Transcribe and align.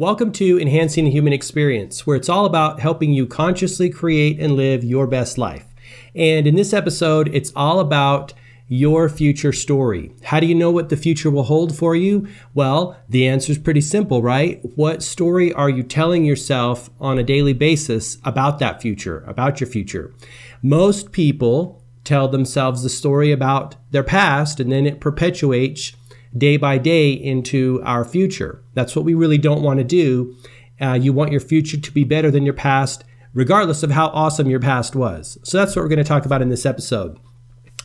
Welcome 0.00 0.32
to 0.32 0.58
Enhancing 0.58 1.04
the 1.04 1.10
Human 1.10 1.34
Experience, 1.34 2.06
where 2.06 2.16
it's 2.16 2.30
all 2.30 2.46
about 2.46 2.80
helping 2.80 3.12
you 3.12 3.26
consciously 3.26 3.90
create 3.90 4.40
and 4.40 4.56
live 4.56 4.82
your 4.82 5.06
best 5.06 5.36
life. 5.36 5.66
And 6.14 6.46
in 6.46 6.54
this 6.54 6.72
episode, 6.72 7.28
it's 7.34 7.52
all 7.54 7.80
about 7.80 8.32
your 8.66 9.10
future 9.10 9.52
story. 9.52 10.10
How 10.22 10.40
do 10.40 10.46
you 10.46 10.54
know 10.54 10.70
what 10.70 10.88
the 10.88 10.96
future 10.96 11.30
will 11.30 11.42
hold 11.42 11.76
for 11.76 11.94
you? 11.94 12.26
Well, 12.54 12.96
the 13.10 13.28
answer 13.28 13.52
is 13.52 13.58
pretty 13.58 13.82
simple, 13.82 14.22
right? 14.22 14.62
What 14.74 15.02
story 15.02 15.52
are 15.52 15.68
you 15.68 15.82
telling 15.82 16.24
yourself 16.24 16.88
on 16.98 17.18
a 17.18 17.22
daily 17.22 17.52
basis 17.52 18.16
about 18.24 18.58
that 18.60 18.80
future, 18.80 19.22
about 19.26 19.60
your 19.60 19.68
future? 19.68 20.14
Most 20.62 21.12
people 21.12 21.84
tell 22.04 22.26
themselves 22.26 22.82
the 22.82 22.88
story 22.88 23.32
about 23.32 23.76
their 23.90 24.02
past 24.02 24.60
and 24.60 24.72
then 24.72 24.86
it 24.86 24.98
perpetuates 24.98 25.92
day 26.36 26.56
by 26.56 26.78
day 26.78 27.10
into 27.10 27.80
our 27.84 28.04
future. 28.04 28.62
That's 28.74 28.94
what 28.94 29.04
we 29.04 29.14
really 29.14 29.38
don't 29.38 29.62
want 29.62 29.78
to 29.78 29.84
do. 29.84 30.36
Uh, 30.80 30.94
you 30.94 31.12
want 31.12 31.32
your 31.32 31.40
future 31.40 31.78
to 31.78 31.92
be 31.92 32.04
better 32.04 32.30
than 32.30 32.44
your 32.44 32.54
past, 32.54 33.04
regardless 33.34 33.82
of 33.82 33.90
how 33.90 34.06
awesome 34.08 34.48
your 34.48 34.60
past 34.60 34.96
was. 34.96 35.38
So 35.42 35.58
that's 35.58 35.76
what 35.76 35.82
we're 35.82 35.88
going 35.88 35.98
to 35.98 36.04
talk 36.04 36.24
about 36.24 36.42
in 36.42 36.48
this 36.48 36.66
episode. 36.66 37.18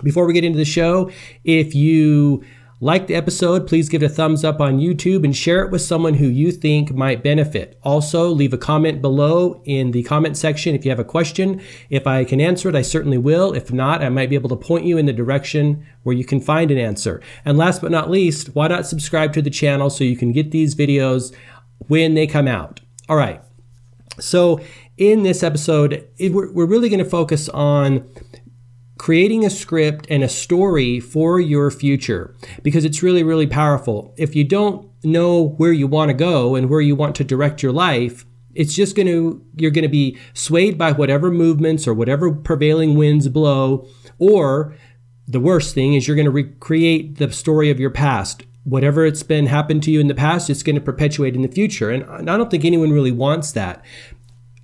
Before 0.04 0.26
we 0.26 0.34
get 0.34 0.44
into 0.44 0.58
the 0.58 0.66
show, 0.66 1.10
if 1.44 1.74
you 1.74 2.44
like 2.82 3.08
the 3.08 3.16
episode, 3.16 3.68
please 3.68 3.88
give 3.88 4.04
it 4.04 4.06
a 4.06 4.10
thumbs 4.10 4.44
up 4.44 4.60
on 4.60 4.80
YouTube 4.80 5.24
and 5.24 5.36
share 5.36 5.64
it 5.64 5.72
with 5.72 5.82
someone 5.82 6.16
who 6.16 6.28
you 6.28 6.52
think 6.52 6.94
might 6.94 7.24
benefit. 7.24 7.80
Also, 7.84 8.30
leave 8.30 8.52
a 8.52 8.58
comment 8.58 9.02
below 9.02 9.62
in 9.64 9.92
the 9.92 10.04
comment 10.04 10.36
section 10.36 10.76
if 10.76 10.84
you 10.84 10.92
have 10.92 11.00
a 11.00 11.06
question. 11.06 11.62
If 11.90 12.06
I 12.06 12.26
can 12.26 12.42
answer 12.42 12.68
it, 12.68 12.76
I 12.76 12.82
certainly 12.82 13.18
will. 13.18 13.54
If 13.54 13.72
not, 13.72 14.04
I 14.04 14.10
might 14.10 14.30
be 14.30 14.36
able 14.36 14.50
to 14.50 14.58
point 14.58 14.86
you 14.86 14.98
in 14.98 15.06
the 15.06 15.14
direction 15.14 15.86
where 16.04 16.16
you 16.16 16.26
can 16.26 16.42
find 16.42 16.70
an 16.70 16.78
answer. 16.78 17.22
And 17.46 17.58
last 17.58 17.82
but 17.82 17.92
not 17.92 18.10
least, 18.10 18.54
why 18.56 18.68
not 18.68 18.86
subscribe 18.86 19.32
to 19.34 19.42
the 19.42 19.50
channel 19.50 19.90
so 19.90 20.04
you 20.04 20.18
can 20.18 20.34
get 20.34 20.52
these 20.52 20.76
videos 20.76 21.34
when 21.88 22.14
they 22.14 22.28
come 22.28 22.48
out? 22.48 22.82
All 23.08 23.16
right. 23.16 23.42
So, 24.20 24.60
in 24.98 25.24
this 25.24 25.44
episode, 25.44 26.08
we're 26.20 26.66
really 26.66 26.90
going 26.90 27.04
to 27.04 27.10
focus 27.10 27.50
on 27.50 28.10
creating 28.98 29.46
a 29.46 29.50
script 29.50 30.08
and 30.10 30.24
a 30.24 30.30
story 30.30 31.00
for 31.00 31.40
your 31.40 31.70
future 31.70 32.36
because 32.64 32.86
it's 32.86 33.04
really, 33.04 33.24
really 33.24 33.48
powerful. 33.48 34.14
If 34.18 34.36
you 34.36 34.44
don't 34.44 34.90
know 35.04 35.50
where 35.58 35.74
you 35.74 35.88
want 35.88 36.10
to 36.10 36.14
go 36.14 36.56
and 36.56 36.70
where 36.70 36.82
you 36.82 36.96
want 36.96 37.16
to 37.18 37.24
direct 37.24 37.62
your 37.62 37.74
life, 37.74 38.26
it's 38.54 38.74
just 38.74 38.96
going 38.96 39.08
to, 39.08 39.46
you're 39.58 39.72
going 39.72 39.84
to 39.84 39.90
be 39.90 40.18
swayed 40.34 40.78
by 40.78 40.94
whatever 40.94 41.30
movements 41.30 41.88
or 41.88 41.94
whatever 41.94 42.32
prevailing 42.32 42.96
winds 42.96 43.28
blow. 43.28 43.86
Or 44.18 44.76
the 45.28 45.42
worst 45.42 45.76
thing 45.76 45.94
is 45.94 46.08
you're 46.08 46.16
going 46.16 46.26
to 46.26 46.32
recreate 46.32 47.18
the 47.18 47.32
story 47.32 47.70
of 47.70 47.80
your 47.80 47.90
past. 47.90 48.44
Whatever 48.64 49.06
it's 49.06 49.24
been 49.24 49.48
happened 49.48 49.84
to 49.84 49.92
you 49.92 50.00
in 50.00 50.08
the 50.08 50.16
past, 50.16 50.50
it's 50.50 50.64
going 50.64 50.76
to 50.76 50.82
perpetuate 50.82 51.36
in 51.36 51.42
the 51.42 51.48
future. 51.50 51.92
And 51.92 52.30
I 52.30 52.38
don't 52.38 52.50
think 52.50 52.66
anyone 52.66 52.92
really 52.92 53.12
wants 53.12 53.52
that 53.52 53.84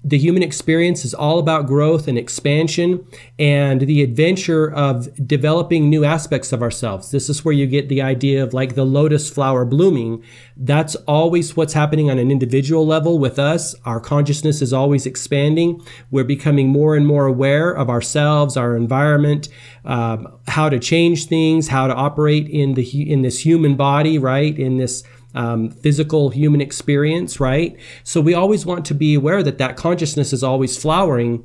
the 0.03 0.17
human 0.17 0.41
experience 0.41 1.05
is 1.05 1.13
all 1.13 1.37
about 1.37 1.67
growth 1.67 2.07
and 2.07 2.17
expansion 2.17 3.05
and 3.37 3.81
the 3.81 4.01
adventure 4.01 4.71
of 4.71 5.27
developing 5.27 5.89
new 5.89 6.03
aspects 6.03 6.51
of 6.51 6.63
ourselves. 6.63 7.11
This 7.11 7.29
is 7.29 7.45
where 7.45 7.53
you 7.53 7.67
get 7.67 7.87
the 7.87 8.01
idea 8.01 8.43
of 8.43 8.53
like 8.53 8.73
the 8.73 8.83
lotus 8.83 9.29
flower 9.29 9.63
blooming. 9.63 10.23
That's 10.57 10.95
always 11.07 11.55
what's 11.55 11.73
happening 11.73 12.09
on 12.09 12.17
an 12.17 12.31
individual 12.31 12.85
level 12.85 13.19
with 13.19 13.37
us. 13.37 13.75
Our 13.85 13.99
consciousness 13.99 14.61
is 14.61 14.73
always 14.73 15.05
expanding. 15.05 15.85
We're 16.09 16.23
becoming 16.23 16.69
more 16.69 16.95
and 16.95 17.05
more 17.05 17.27
aware 17.27 17.71
of 17.71 17.89
ourselves, 17.89 18.57
our 18.57 18.75
environment, 18.75 19.49
um, 19.85 20.39
how 20.47 20.69
to 20.69 20.79
change 20.79 21.27
things, 21.27 21.67
how 21.67 21.85
to 21.85 21.93
operate 21.93 22.47
in 22.47 22.73
the 22.73 23.11
in 23.11 23.21
this 23.21 23.45
human 23.45 23.75
body, 23.75 24.17
right? 24.17 24.57
In 24.57 24.77
this 24.77 25.03
um, 25.33 25.69
physical 25.69 26.29
human 26.29 26.61
experience, 26.61 27.39
right? 27.39 27.77
So 28.03 28.21
we 28.21 28.33
always 28.33 28.65
want 28.65 28.85
to 28.85 28.93
be 28.93 29.15
aware 29.15 29.43
that 29.43 29.57
that 29.57 29.77
consciousness 29.77 30.33
is 30.33 30.43
always 30.43 30.77
flowering 30.77 31.43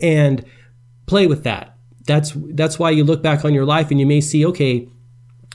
and 0.00 0.44
play 1.06 1.26
with 1.26 1.44
that. 1.44 1.76
That's 2.06 2.32
that's 2.36 2.78
why 2.78 2.90
you 2.90 3.04
look 3.04 3.22
back 3.22 3.44
on 3.44 3.54
your 3.54 3.64
life 3.64 3.90
and 3.90 4.00
you 4.00 4.06
may 4.06 4.20
see, 4.20 4.46
okay, 4.46 4.88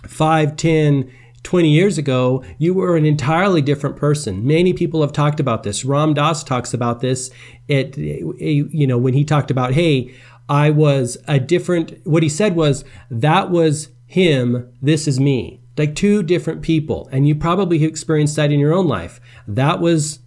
5, 0.08 0.56
10, 0.56 1.12
20 1.44 1.70
years 1.70 1.98
ago, 1.98 2.44
you 2.58 2.74
were 2.74 2.96
an 2.96 3.06
entirely 3.06 3.62
different 3.62 3.96
person. 3.96 4.46
Many 4.46 4.74
people 4.74 5.02
have 5.02 5.14
talked 5.14 5.40
about 5.40 5.64
this. 5.64 5.86
Ram 5.86 6.14
Dass 6.14 6.44
talks 6.44 6.74
about 6.74 7.02
this 7.02 7.32
at 7.70 7.98
you 7.98 8.88
know 8.88 8.98
when 8.98 9.14
he 9.14 9.24
talked 9.24 9.52
about, 9.52 9.74
hey, 9.74 10.14
I 10.50 10.70
was 10.70 11.18
a 11.28 11.40
different 11.40 12.06
what 12.06 12.24
he 12.24 12.30
said 12.30 12.56
was 12.56 12.84
that 13.10 13.50
was 13.50 13.90
him, 14.06 14.72
this 14.82 15.08
is 15.08 15.20
me 15.20 15.62
like 15.78 15.96
two 15.96 16.24
different 16.24 16.62
people. 16.62 17.10
And 17.12 17.28
you 17.28 17.36
probably 17.36 17.84
experienced 17.84 18.36
that 18.36 18.52
in 18.52 18.60
your 18.60 18.74
own 18.74 18.88
life. 18.88 19.20
That 19.48 19.80
was 19.80 20.20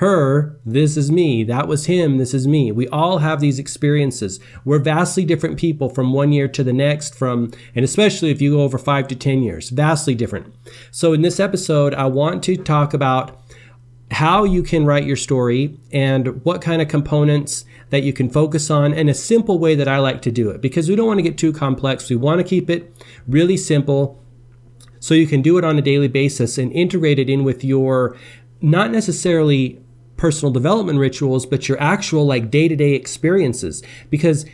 her, 0.00 0.58
this 0.64 0.96
is 0.96 1.12
me. 1.12 1.44
That 1.44 1.68
was 1.68 1.84
him, 1.84 2.16
this 2.16 2.32
is 2.32 2.48
me. 2.48 2.72
We 2.72 2.88
all 2.88 3.18
have 3.18 3.40
these 3.40 3.58
experiences. 3.58 4.40
We're 4.64 4.78
vastly 4.78 5.26
different 5.26 5.58
people 5.58 5.90
from 5.90 6.14
one 6.14 6.32
year 6.32 6.48
to 6.48 6.64
the 6.64 6.72
next, 6.72 7.14
from, 7.14 7.52
and 7.74 7.84
especially 7.84 8.30
if 8.30 8.40
you 8.40 8.52
go 8.52 8.62
over 8.62 8.78
five 8.78 9.08
to 9.08 9.14
10 9.14 9.42
years, 9.42 9.68
vastly 9.68 10.14
different. 10.14 10.54
So 10.90 11.12
in 11.12 11.20
this 11.20 11.38
episode, 11.38 11.92
I 11.92 12.06
want 12.06 12.42
to 12.44 12.56
talk 12.56 12.94
about 12.94 13.42
how 14.10 14.44
you 14.44 14.62
can 14.62 14.86
write 14.86 15.04
your 15.04 15.16
story 15.16 15.78
and 15.92 16.42
what 16.44 16.62
kind 16.62 16.80
of 16.80 16.88
components 16.88 17.66
that 17.90 18.02
you 18.02 18.12
can 18.12 18.30
focus 18.30 18.70
on 18.70 18.94
and 18.94 19.10
a 19.10 19.14
simple 19.14 19.58
way 19.58 19.74
that 19.74 19.86
I 19.86 19.98
like 19.98 20.22
to 20.22 20.30
do 20.30 20.48
it 20.50 20.60
because 20.60 20.88
we 20.88 20.96
don't 20.96 21.06
want 21.06 21.18
to 21.18 21.22
get 21.22 21.36
too 21.36 21.52
complex. 21.52 22.08
We 22.08 22.16
want 22.16 22.38
to 22.40 22.44
keep 22.44 22.70
it 22.70 22.92
really 23.28 23.56
simple 23.56 24.19
so 25.00 25.14
you 25.14 25.26
can 25.26 25.42
do 25.42 25.58
it 25.58 25.64
on 25.64 25.78
a 25.78 25.82
daily 25.82 26.08
basis 26.08 26.58
and 26.58 26.70
integrate 26.72 27.18
it 27.18 27.28
in 27.28 27.42
with 27.42 27.64
your 27.64 28.16
not 28.60 28.90
necessarily 28.90 29.82
personal 30.16 30.52
development 30.52 30.98
rituals, 30.98 31.46
but 31.46 31.68
your 31.68 31.80
actual 31.80 32.26
like 32.26 32.50
day 32.50 32.68
to 32.68 32.76
day 32.76 32.92
experiences. 32.92 33.82
Because 34.10 34.44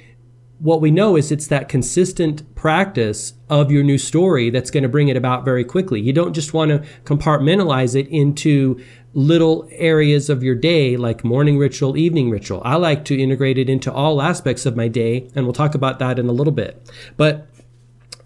what 0.59 0.81
we 0.81 0.91
know 0.91 1.17
is 1.17 1.31
it's 1.31 1.49
that 1.49 1.69
consistent 1.69 2.55
practice 2.55 3.35
of 3.51 3.71
your 3.71 3.83
new 3.83 3.99
story 3.99 4.49
that's 4.49 4.71
going 4.71 4.85
to 4.85 4.89
bring 4.89 5.09
it 5.09 5.17
about 5.17 5.45
very 5.45 5.65
quickly. 5.65 6.01
You 6.01 6.13
don't 6.13 6.33
just 6.33 6.55
want 6.55 6.71
to 6.71 6.79
compartmentalize 7.05 7.95
it 7.95 8.09
into 8.09 8.81
little 9.13 9.69
areas 9.73 10.31
of 10.31 10.43
your 10.43 10.55
day, 10.55 10.97
like 10.97 11.25
morning 11.25 11.59
ritual, 11.59 11.97
evening 11.97 12.31
ritual. 12.31 12.63
I 12.65 12.77
like 12.77 13.05
to 13.07 13.21
integrate 13.21 13.59
it 13.59 13.69
into 13.69 13.93
all 13.93 14.23
aspects 14.23 14.67
of 14.67 14.77
my 14.77 14.89
day, 14.89 15.29
and 15.35 15.45
we'll 15.45 15.53
talk 15.53 15.75
about 15.75 15.99
that 15.99 16.19
in 16.19 16.29
a 16.29 16.33
little 16.33 16.53
bit. 16.53 16.91
But 17.17 17.49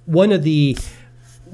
one 0.04 0.30
of 0.30 0.42
the 0.42 0.76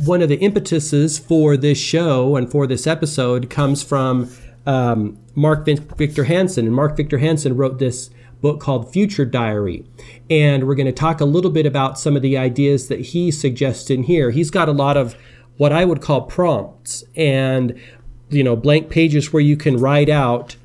one 0.04 0.22
of 0.22 0.28
the 0.28 0.42
impetuses 0.42 1.18
for 1.18 1.56
this 1.56 1.78
show 1.78 2.36
and 2.36 2.50
for 2.50 2.66
this 2.66 2.86
episode 2.86 3.48
comes 3.50 3.82
from 3.82 4.30
um, 4.66 5.18
Mark 5.34 5.64
Victor 5.64 6.24
Hansen. 6.24 6.66
And 6.66 6.74
Mark 6.74 6.96
Victor 6.96 7.18
Hansen 7.18 7.56
wrote 7.56 7.78
this 7.78 8.10
book 8.40 8.60
called 8.60 8.92
Future 8.92 9.24
Diary. 9.24 9.84
And 10.28 10.66
we're 10.66 10.74
going 10.74 10.86
to 10.86 10.92
talk 10.92 11.20
a 11.20 11.24
little 11.24 11.50
bit 11.50 11.66
about 11.66 11.98
some 11.98 12.16
of 12.16 12.22
the 12.22 12.36
ideas 12.36 12.88
that 12.88 13.00
he 13.00 13.30
suggests 13.30 13.90
in 13.90 14.04
here. 14.04 14.30
He's 14.30 14.50
got 14.50 14.68
a 14.68 14.72
lot 14.72 14.96
of 14.96 15.16
what 15.56 15.72
I 15.72 15.84
would 15.84 16.02
call 16.02 16.22
prompts 16.22 17.02
and 17.16 17.80
you 18.28 18.44
know 18.44 18.56
blank 18.56 18.90
pages 18.90 19.32
where 19.32 19.42
you 19.42 19.56
can 19.56 19.76
write 19.76 20.08
out 20.08 20.56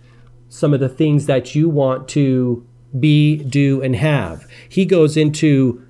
some 0.49 0.73
of 0.73 0.79
the 0.79 0.89
things 0.89 1.27
that 1.27 1.55
you 1.55 1.69
want 1.69 2.09
to 2.09 2.67
be, 2.99 3.37
do, 3.37 3.81
and 3.81 3.95
have. 3.95 4.45
He 4.67 4.85
goes 4.85 5.15
into 5.15 5.85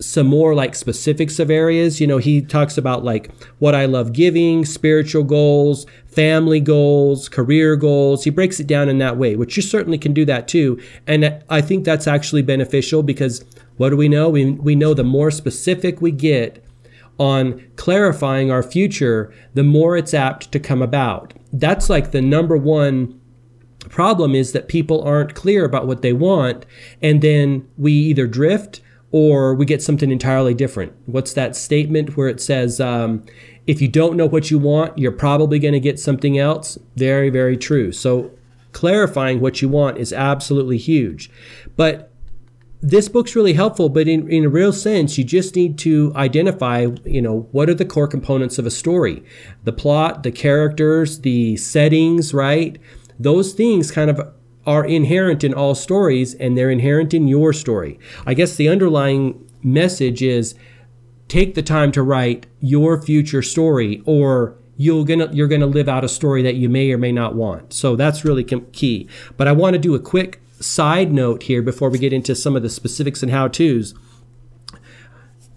some 0.00 0.26
more 0.26 0.54
like 0.54 0.74
specifics 0.74 1.38
of 1.38 1.50
areas. 1.50 2.00
You 2.00 2.06
know, 2.06 2.18
he 2.18 2.40
talks 2.40 2.78
about 2.78 3.04
like 3.04 3.30
what 3.58 3.74
I 3.74 3.84
love 3.84 4.12
giving, 4.12 4.64
spiritual 4.64 5.24
goals, 5.24 5.86
family 6.06 6.60
goals, 6.60 7.28
career 7.28 7.76
goals. 7.76 8.24
He 8.24 8.30
breaks 8.30 8.58
it 8.60 8.66
down 8.66 8.88
in 8.88 8.98
that 8.98 9.16
way, 9.16 9.36
which 9.36 9.56
you 9.56 9.62
certainly 9.62 9.98
can 9.98 10.12
do 10.12 10.24
that 10.24 10.48
too. 10.48 10.80
And 11.06 11.42
I 11.48 11.60
think 11.60 11.84
that's 11.84 12.06
actually 12.06 12.42
beneficial 12.42 13.02
because 13.02 13.44
what 13.76 13.90
do 13.90 13.96
we 13.96 14.08
know? 14.08 14.28
We, 14.28 14.52
we 14.52 14.74
know 14.74 14.94
the 14.94 15.04
more 15.04 15.30
specific 15.30 16.00
we 16.00 16.12
get 16.12 16.64
on 17.18 17.62
clarifying 17.76 18.50
our 18.50 18.62
future, 18.62 19.32
the 19.52 19.62
more 19.62 19.96
it's 19.96 20.14
apt 20.14 20.50
to 20.52 20.58
come 20.58 20.80
about. 20.80 21.34
That's 21.52 21.90
like 21.90 22.12
the 22.12 22.22
number 22.22 22.56
one 22.56 23.20
problem 23.90 24.34
is 24.34 24.52
that 24.52 24.68
people 24.68 25.02
aren't 25.02 25.34
clear 25.34 25.64
about 25.64 25.86
what 25.86 26.00
they 26.00 26.12
want. 26.12 26.64
And 27.02 27.20
then 27.20 27.68
we 27.76 27.92
either 27.92 28.26
drift 28.26 28.80
or 29.12 29.54
we 29.54 29.66
get 29.66 29.82
something 29.82 30.10
entirely 30.10 30.54
different. 30.54 30.92
What's 31.06 31.32
that 31.32 31.56
statement 31.56 32.16
where 32.16 32.28
it 32.28 32.40
says, 32.40 32.80
um, 32.80 33.24
if 33.66 33.82
you 33.82 33.88
don't 33.88 34.16
know 34.16 34.26
what 34.26 34.50
you 34.50 34.58
want, 34.58 34.96
you're 34.98 35.12
probably 35.12 35.58
going 35.58 35.74
to 35.74 35.80
get 35.80 35.98
something 35.98 36.38
else? 36.38 36.78
Very, 36.96 37.30
very 37.30 37.56
true. 37.56 37.92
So 37.92 38.30
clarifying 38.72 39.40
what 39.40 39.60
you 39.60 39.68
want 39.68 39.98
is 39.98 40.12
absolutely 40.12 40.78
huge. 40.78 41.30
But 41.76 42.12
this 42.82 43.08
book's 43.08 43.36
really 43.36 43.52
helpful, 43.52 43.88
but 43.88 44.08
in, 44.08 44.30
in 44.30 44.44
a 44.44 44.48
real 44.48 44.72
sense, 44.72 45.18
you 45.18 45.24
just 45.24 45.54
need 45.54 45.76
to 45.78 46.12
identify, 46.16 46.86
you 47.04 47.20
know, 47.20 47.48
what 47.52 47.68
are 47.68 47.74
the 47.74 47.84
core 47.84 48.08
components 48.08 48.58
of 48.58 48.64
a 48.64 48.70
story? 48.70 49.22
The 49.64 49.72
plot, 49.72 50.22
the 50.22 50.32
characters, 50.32 51.20
the 51.20 51.56
settings, 51.56 52.32
right? 52.32 52.78
Those 53.18 53.52
things 53.52 53.90
kind 53.90 54.08
of 54.08 54.32
are 54.70 54.84
inherent 54.84 55.42
in 55.42 55.52
all 55.52 55.74
stories 55.74 56.32
and 56.34 56.56
they're 56.56 56.70
inherent 56.70 57.12
in 57.12 57.26
your 57.26 57.52
story. 57.52 57.98
I 58.24 58.34
guess 58.34 58.54
the 58.54 58.68
underlying 58.68 59.44
message 59.64 60.22
is 60.22 60.54
take 61.26 61.56
the 61.56 61.62
time 61.62 61.90
to 61.90 62.04
write 62.04 62.46
your 62.60 63.02
future 63.02 63.42
story 63.42 64.00
or 64.06 64.56
you're 64.76 65.04
gonna 65.04 65.28
you're 65.32 65.48
gonna 65.48 65.66
live 65.66 65.88
out 65.88 66.04
a 66.04 66.08
story 66.08 66.40
that 66.42 66.54
you 66.54 66.68
may 66.68 66.92
or 66.92 66.98
may 66.98 67.10
not 67.10 67.34
want. 67.34 67.72
So 67.72 67.96
that's 67.96 68.24
really 68.24 68.44
key. 68.44 69.08
But 69.36 69.48
I 69.48 69.52
want 69.52 69.74
to 69.74 69.78
do 69.80 69.96
a 69.96 69.98
quick 69.98 70.40
side 70.60 71.10
note 71.10 71.42
here 71.42 71.62
before 71.62 71.90
we 71.90 71.98
get 71.98 72.12
into 72.12 72.36
some 72.36 72.54
of 72.54 72.62
the 72.62 72.70
specifics 72.70 73.24
and 73.24 73.32
how 73.32 73.48
tos. 73.48 73.92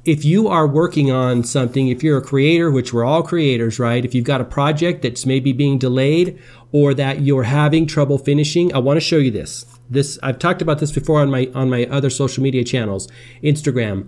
If 0.05 0.25
you 0.25 0.49
are 0.49 0.67
working 0.67 1.11
on 1.11 1.43
something, 1.43 1.87
if 1.87 2.03
you're 2.03 2.17
a 2.17 2.21
creator, 2.21 2.69
which 2.69 2.93
we're 2.93 3.05
all 3.05 3.23
creators, 3.23 3.79
right? 3.79 4.03
If 4.03 4.13
you've 4.13 4.25
got 4.25 4.41
a 4.41 4.45
project 4.45 5.01
that's 5.01 5.25
maybe 5.25 5.53
being 5.53 5.77
delayed 5.77 6.37
or 6.73 6.93
that 6.93 7.21
you're 7.21 7.43
having 7.43 7.87
trouble 7.87 8.17
finishing, 8.17 8.73
I 8.73 8.79
want 8.79 8.97
to 8.97 9.01
show 9.01 9.17
you 9.17 9.31
this. 9.31 9.65
This 9.89 10.19
I've 10.21 10.39
talked 10.39 10.61
about 10.61 10.79
this 10.79 10.91
before 10.91 11.21
on 11.21 11.31
my 11.31 11.49
on 11.53 11.69
my 11.69 11.85
other 11.85 12.09
social 12.09 12.43
media 12.43 12.63
channels, 12.63 13.07
Instagram. 13.41 14.07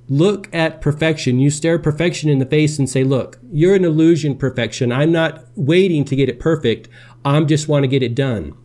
look 0.08 0.48
at 0.54 0.80
perfection. 0.80 1.38
You 1.38 1.50
stare 1.50 1.78
perfection 1.78 2.30
in 2.30 2.40
the 2.40 2.46
face 2.46 2.80
and 2.80 2.90
say, 2.90 3.04
Look, 3.04 3.40
you're 3.52 3.76
an 3.76 3.84
illusion, 3.84 4.38
perfection. 4.38 4.90
I'm 4.90 5.12
not 5.12 5.44
waiting 5.56 6.06
to 6.06 6.16
get 6.16 6.30
it 6.30 6.40
perfect. 6.40 6.88
I 7.26 7.42
just 7.42 7.68
want 7.68 7.84
to 7.84 7.90
get 7.90 8.04
it 8.04 8.16
done. 8.16 8.56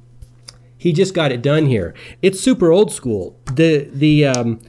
He 0.77 0.93
just 0.93 1.15
got 1.15 1.33
it 1.33 1.43
done 1.43 1.67
here. 1.67 1.95
It's 2.23 2.39
super 2.39 2.71
old 2.71 2.93
school. 2.93 3.37
The, 3.53 3.91
the, 3.93 4.27
um, 4.27 4.61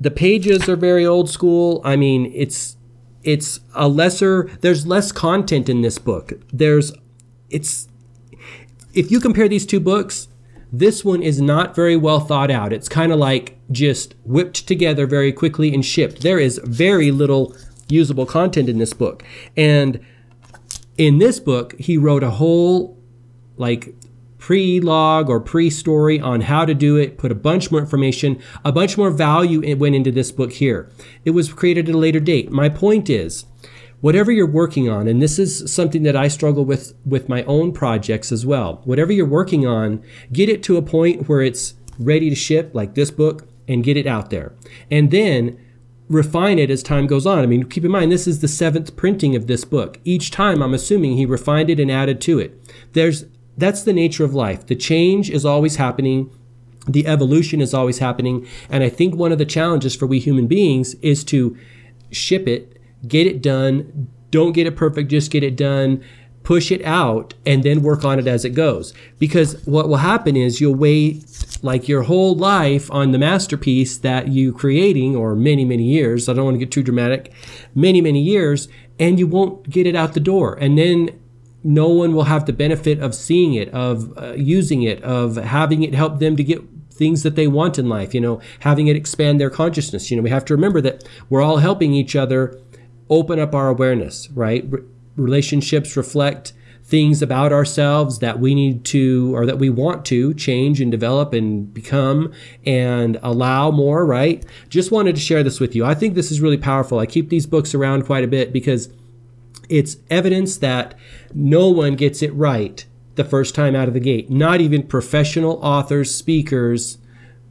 the 0.00 0.10
pages 0.10 0.68
are 0.68 0.74
very 0.74 1.06
old 1.06 1.30
school. 1.30 1.80
I 1.84 1.94
mean, 1.94 2.32
it's 2.34 2.76
it's 3.22 3.60
a 3.74 3.86
lesser 3.86 4.50
there's 4.60 4.88
less 4.88 5.12
content 5.12 5.68
in 5.68 5.82
this 5.82 5.98
book. 5.98 6.32
There's 6.52 6.92
it's 7.48 7.86
if 8.92 9.12
you 9.12 9.20
compare 9.20 9.48
these 9.48 9.66
two 9.66 9.78
books, 9.78 10.26
this 10.72 11.04
one 11.04 11.22
is 11.22 11.40
not 11.40 11.74
very 11.74 11.96
well 11.96 12.20
thought 12.20 12.50
out. 12.50 12.72
It's 12.72 12.88
kind 12.88 13.12
of 13.12 13.18
like 13.18 13.58
just 13.70 14.14
whipped 14.24 14.66
together 14.66 15.06
very 15.06 15.32
quickly 15.32 15.72
and 15.72 15.84
shipped. 15.84 16.22
There 16.22 16.38
is 16.38 16.60
very 16.64 17.10
little 17.10 17.56
usable 17.88 18.26
content 18.26 18.68
in 18.68 18.78
this 18.78 18.92
book. 18.92 19.22
And 19.56 20.00
in 20.96 21.18
this 21.18 21.40
book, 21.40 21.74
he 21.78 21.96
wrote 21.96 22.22
a 22.22 22.30
whole 22.30 22.98
like 23.56 23.94
pre-log 24.38 25.28
or 25.28 25.40
pre-story 25.40 26.20
on 26.20 26.42
how 26.42 26.64
to 26.64 26.74
do 26.74 26.96
it, 26.96 27.18
put 27.18 27.32
a 27.32 27.34
bunch 27.34 27.70
more 27.70 27.80
information, 27.80 28.40
a 28.64 28.72
bunch 28.72 28.96
more 28.96 29.10
value 29.10 29.76
went 29.76 29.94
into 29.94 30.10
this 30.10 30.32
book 30.32 30.52
here. 30.52 30.90
It 31.24 31.32
was 31.32 31.52
created 31.52 31.88
at 31.88 31.94
a 31.94 31.98
later 31.98 32.20
date. 32.20 32.50
My 32.50 32.68
point 32.68 33.10
is, 33.10 33.44
whatever 34.00 34.30
you're 34.30 34.46
working 34.46 34.88
on, 34.88 35.08
and 35.08 35.20
this 35.20 35.38
is 35.38 35.72
something 35.72 36.02
that 36.04 36.16
I 36.16 36.28
struggle 36.28 36.64
with 36.64 36.94
with 37.04 37.28
my 37.28 37.42
own 37.44 37.72
projects 37.72 38.32
as 38.32 38.46
well. 38.46 38.80
Whatever 38.84 39.12
you're 39.12 39.26
working 39.26 39.66
on, 39.66 40.02
get 40.32 40.48
it 40.48 40.62
to 40.64 40.76
a 40.76 40.82
point 40.82 41.28
where 41.28 41.42
it's 41.42 41.74
ready 41.98 42.30
to 42.30 42.36
ship, 42.36 42.70
like 42.74 42.94
this 42.94 43.10
book, 43.10 43.48
and 43.66 43.84
get 43.84 43.96
it 43.96 44.06
out 44.06 44.30
there. 44.30 44.52
And 44.90 45.10
then 45.10 45.58
refine 46.08 46.58
it 46.58 46.70
as 46.70 46.82
time 46.82 47.06
goes 47.06 47.26
on. 47.26 47.40
I 47.40 47.46
mean, 47.46 47.64
keep 47.64 47.84
in 47.84 47.90
mind, 47.90 48.10
this 48.10 48.26
is 48.26 48.40
the 48.40 48.48
seventh 48.48 48.96
printing 48.96 49.36
of 49.36 49.46
this 49.46 49.64
book. 49.64 49.98
Each 50.04 50.30
time, 50.30 50.62
I'm 50.62 50.74
assuming 50.74 51.16
he 51.16 51.26
refined 51.26 51.68
it 51.68 51.80
and 51.80 51.90
added 51.90 52.20
to 52.22 52.38
it. 52.38 52.58
There's 52.92 53.26
that's 53.56 53.82
the 53.82 53.92
nature 53.92 54.24
of 54.24 54.34
life. 54.34 54.66
The 54.66 54.76
change 54.76 55.28
is 55.30 55.44
always 55.44 55.76
happening. 55.76 56.30
The 56.86 57.06
evolution 57.06 57.60
is 57.60 57.74
always 57.74 57.98
happening. 57.98 58.46
And 58.70 58.84
I 58.84 58.88
think 58.88 59.14
one 59.14 59.32
of 59.32 59.38
the 59.38 59.44
challenges 59.44 59.96
for 59.96 60.06
we 60.06 60.20
human 60.20 60.46
beings 60.46 60.94
is 61.02 61.24
to 61.24 61.58
ship 62.10 62.46
it, 62.46 62.77
get 63.06 63.26
it 63.26 63.42
done, 63.42 64.08
don't 64.30 64.52
get 64.52 64.66
it 64.66 64.76
perfect, 64.76 65.10
just 65.10 65.30
get 65.30 65.42
it 65.42 65.56
done, 65.56 66.02
push 66.42 66.70
it 66.70 66.82
out, 66.84 67.34
and 67.44 67.62
then 67.62 67.82
work 67.82 68.04
on 68.04 68.18
it 68.18 68.26
as 68.26 68.44
it 68.44 68.50
goes. 68.50 68.94
Because 69.18 69.64
what 69.66 69.88
will 69.88 69.96
happen 69.96 70.36
is 70.36 70.60
you'll 70.60 70.74
wait 70.74 71.24
like 71.62 71.88
your 71.88 72.02
whole 72.02 72.34
life 72.34 72.90
on 72.90 73.12
the 73.12 73.18
masterpiece 73.18 73.98
that 73.98 74.28
you 74.28 74.52
creating 74.52 75.16
or 75.16 75.34
many 75.34 75.64
many 75.64 75.82
years 75.82 76.28
i 76.28 76.32
don't 76.32 76.44
want 76.44 76.54
to 76.54 76.58
get 76.58 76.70
too 76.70 76.84
dramatic 76.84 77.32
many 77.74 78.00
many 78.00 78.22
years 78.22 78.68
and 79.00 79.18
you 79.18 79.26
won't 79.26 79.68
get 79.68 79.84
it 79.84 79.96
out 79.96 80.14
the 80.14 80.20
door 80.20 80.54
and 80.54 80.78
then 80.78 81.10
no 81.64 81.88
one 81.88 82.14
will 82.14 82.24
have 82.24 82.46
the 82.46 82.52
benefit 82.52 83.00
of 83.00 83.14
seeing 83.14 83.54
it, 83.54 83.68
of 83.70 84.16
uh, 84.16 84.32
using 84.34 84.82
it, 84.82 85.02
of 85.02 85.36
having 85.36 85.82
it 85.82 85.94
help 85.94 86.18
them 86.18 86.36
to 86.36 86.44
get 86.44 86.62
things 86.90 87.22
that 87.22 87.36
they 87.36 87.46
want 87.46 87.78
in 87.78 87.88
life, 87.88 88.14
you 88.14 88.20
know, 88.20 88.40
having 88.60 88.88
it 88.88 88.96
expand 88.96 89.40
their 89.40 89.50
consciousness. 89.50 90.10
You 90.10 90.16
know, 90.16 90.22
we 90.22 90.30
have 90.30 90.44
to 90.46 90.54
remember 90.54 90.80
that 90.80 91.04
we're 91.28 91.42
all 91.42 91.58
helping 91.58 91.92
each 91.92 92.16
other 92.16 92.58
open 93.10 93.38
up 93.38 93.54
our 93.54 93.68
awareness, 93.68 94.28
right? 94.30 94.64
relationships 95.18 95.96
reflect 95.96 96.52
things 96.84 97.20
about 97.20 97.52
ourselves 97.52 98.20
that 98.20 98.40
we 98.40 98.54
need 98.54 98.82
to 98.82 99.34
or 99.36 99.44
that 99.44 99.58
we 99.58 99.68
want 99.68 100.06
to 100.06 100.32
change 100.32 100.80
and 100.80 100.90
develop 100.90 101.34
and 101.34 101.74
become 101.74 102.32
and 102.64 103.18
allow 103.22 103.70
more, 103.70 104.06
right? 104.06 104.46
Just 104.70 104.90
wanted 104.90 105.14
to 105.14 105.20
share 105.20 105.42
this 105.42 105.60
with 105.60 105.76
you. 105.76 105.84
I 105.84 105.94
think 105.94 106.14
this 106.14 106.30
is 106.30 106.40
really 106.40 106.56
powerful. 106.56 106.98
I 106.98 107.04
keep 107.04 107.28
these 107.28 107.44
books 107.44 107.74
around 107.74 108.06
quite 108.06 108.24
a 108.24 108.28
bit 108.28 108.54
because 108.54 108.88
it's 109.68 109.98
evidence 110.08 110.56
that 110.58 110.94
no 111.34 111.68
one 111.68 111.94
gets 111.94 112.22
it 112.22 112.32
right 112.32 112.86
the 113.16 113.24
first 113.24 113.54
time 113.54 113.76
out 113.76 113.88
of 113.88 113.94
the 113.94 114.00
gate. 114.00 114.30
Not 114.30 114.62
even 114.62 114.86
professional 114.86 115.62
authors, 115.62 116.14
speakers, 116.14 116.96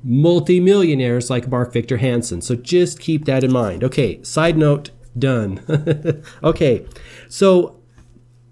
multimillionaires 0.03 1.29
like 1.29 1.47
Mark 1.47 1.71
Victor 1.71 1.97
Hansen. 1.97 2.41
So 2.41 2.55
just 2.55 2.99
keep 2.99 3.25
that 3.25 3.43
in 3.43 3.51
mind. 3.51 3.83
Okay, 3.83 4.23
side 4.23 4.57
note 4.57 4.89
done. 5.19 6.23
okay. 6.43 6.85
So 7.29 7.79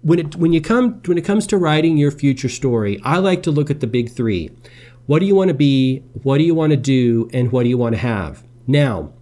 when 0.02 0.18
it 0.20 0.36
when 0.36 0.52
you 0.52 0.60
come 0.60 1.00
when 1.06 1.18
it 1.18 1.24
comes 1.24 1.46
to 1.48 1.58
writing 1.58 1.96
your 1.96 2.10
future 2.10 2.48
story, 2.48 3.00
I 3.02 3.18
like 3.18 3.42
to 3.44 3.50
look 3.50 3.70
at 3.70 3.80
the 3.80 3.86
big 3.86 4.10
3. 4.10 4.50
What 5.06 5.20
do 5.20 5.26
you 5.26 5.34
want 5.34 5.48
to 5.48 5.54
be? 5.54 6.00
What 6.22 6.38
do 6.38 6.44
you 6.44 6.54
want 6.54 6.70
to 6.70 6.76
do? 6.76 7.28
And 7.32 7.52
what 7.52 7.62
do 7.62 7.68
you 7.68 7.78
want 7.78 7.94
to 7.94 8.00
have? 8.00 8.44
Now, 8.66 9.12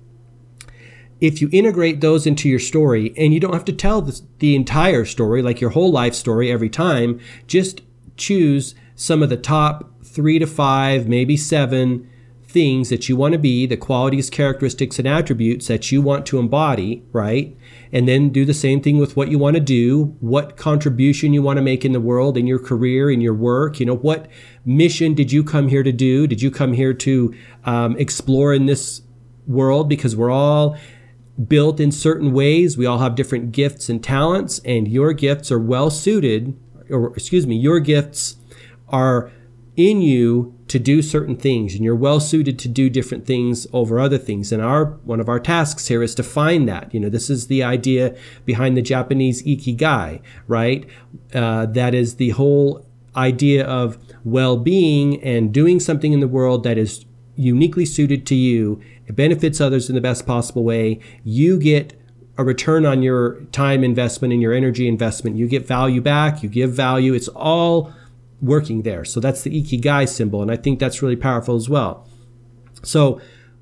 if 1.20 1.40
you 1.40 1.48
integrate 1.52 2.00
those 2.00 2.26
into 2.26 2.48
your 2.48 2.58
story 2.58 3.14
and 3.16 3.32
you 3.32 3.40
don't 3.40 3.52
have 3.52 3.64
to 3.66 3.72
tell 3.72 4.02
the, 4.02 4.20
the 4.38 4.56
entire 4.56 5.04
story, 5.04 5.42
like 5.42 5.60
your 5.60 5.70
whole 5.70 5.90
life 5.90 6.14
story 6.14 6.50
every 6.50 6.68
time, 6.68 7.20
just 7.46 7.82
choose 8.16 8.74
some 8.94 9.22
of 9.22 9.30
the 9.30 9.36
top 9.36 10.04
three 10.04 10.38
to 10.38 10.46
five, 10.46 11.08
maybe 11.08 11.36
seven 11.36 12.08
things 12.54 12.88
that 12.88 13.08
you 13.08 13.16
want 13.16 13.32
to 13.32 13.38
be, 13.38 13.66
the 13.66 13.76
qualities, 13.76 14.30
characteristics, 14.30 15.00
and 15.00 15.08
attributes 15.08 15.66
that 15.66 15.90
you 15.90 16.00
want 16.00 16.24
to 16.24 16.38
embody, 16.38 17.02
right? 17.10 17.54
And 17.92 18.06
then 18.06 18.30
do 18.30 18.44
the 18.44 18.54
same 18.54 18.80
thing 18.80 18.96
with 18.98 19.16
what 19.16 19.28
you 19.28 19.40
want 19.40 19.56
to 19.56 19.60
do, 19.60 20.16
what 20.20 20.56
contribution 20.56 21.34
you 21.34 21.42
want 21.42 21.56
to 21.56 21.62
make 21.62 21.84
in 21.84 21.90
the 21.90 22.00
world, 22.00 22.38
in 22.38 22.46
your 22.46 22.60
career, 22.60 23.10
in 23.10 23.20
your 23.20 23.34
work. 23.34 23.80
You 23.80 23.86
know, 23.86 23.96
what 23.96 24.28
mission 24.64 25.14
did 25.14 25.32
you 25.32 25.42
come 25.42 25.66
here 25.66 25.82
to 25.82 25.90
do? 25.90 26.28
Did 26.28 26.40
you 26.42 26.50
come 26.52 26.74
here 26.74 26.94
to 26.94 27.34
um, 27.64 27.96
explore 27.98 28.54
in 28.54 28.66
this 28.66 29.02
world? 29.48 29.88
Because 29.88 30.14
we're 30.14 30.30
all 30.30 30.78
built 31.48 31.80
in 31.80 31.90
certain 31.90 32.32
ways. 32.32 32.78
We 32.78 32.86
all 32.86 32.98
have 32.98 33.16
different 33.16 33.50
gifts 33.50 33.88
and 33.88 34.02
talents, 34.02 34.60
and 34.64 34.86
your 34.86 35.12
gifts 35.12 35.50
are 35.50 35.58
well 35.58 35.90
suited, 35.90 36.56
or 36.88 37.12
excuse 37.16 37.48
me, 37.48 37.56
your 37.56 37.80
gifts 37.80 38.36
are 38.90 39.32
in 39.76 40.00
you 40.00 40.54
to 40.68 40.78
do 40.78 41.02
certain 41.02 41.36
things 41.36 41.74
and 41.74 41.84
you're 41.84 41.96
well 41.96 42.20
suited 42.20 42.58
to 42.58 42.68
do 42.68 42.88
different 42.88 43.26
things 43.26 43.66
over 43.72 43.98
other 43.98 44.18
things 44.18 44.52
and 44.52 44.62
our 44.62 44.84
one 45.04 45.20
of 45.20 45.28
our 45.28 45.40
tasks 45.40 45.88
here 45.88 46.02
is 46.02 46.14
to 46.14 46.22
find 46.22 46.68
that 46.68 46.92
you 46.94 47.00
know 47.00 47.08
this 47.08 47.28
is 47.28 47.48
the 47.48 47.62
idea 47.62 48.16
behind 48.44 48.76
the 48.76 48.82
japanese 48.82 49.42
ikigai 49.42 50.20
right 50.46 50.86
uh, 51.34 51.66
that 51.66 51.94
is 51.94 52.16
the 52.16 52.30
whole 52.30 52.86
idea 53.16 53.64
of 53.66 53.98
well-being 54.24 55.22
and 55.22 55.52
doing 55.52 55.80
something 55.80 56.12
in 56.12 56.20
the 56.20 56.28
world 56.28 56.62
that 56.62 56.78
is 56.78 57.04
uniquely 57.36 57.84
suited 57.84 58.24
to 58.24 58.34
you 58.34 58.80
it 59.06 59.16
benefits 59.16 59.60
others 59.60 59.88
in 59.88 59.94
the 59.94 60.00
best 60.00 60.26
possible 60.26 60.64
way. 60.64 61.00
You 61.24 61.58
get 61.58 61.98
a 62.36 62.44
return 62.44 62.84
on 62.84 63.02
your 63.02 63.40
time 63.52 63.84
investment 63.84 64.32
and 64.32 64.42
your 64.42 64.52
energy 64.52 64.88
investment. 64.88 65.36
You 65.36 65.46
get 65.46 65.66
value 65.66 66.00
back, 66.00 66.42
you 66.42 66.48
give 66.48 66.72
value. 66.72 67.14
It's 67.14 67.28
all 67.28 67.92
working 68.44 68.82
there. 68.82 69.04
So 69.04 69.20
that's 69.20 69.42
the 69.42 69.62
Ikigai 69.62 70.08
symbol. 70.08 70.42
And 70.42 70.50
I 70.50 70.56
think 70.56 70.78
that's 70.78 71.02
really 71.02 71.16
powerful 71.16 71.56
as 71.56 71.68
well. 71.68 72.08
So, 72.82 73.20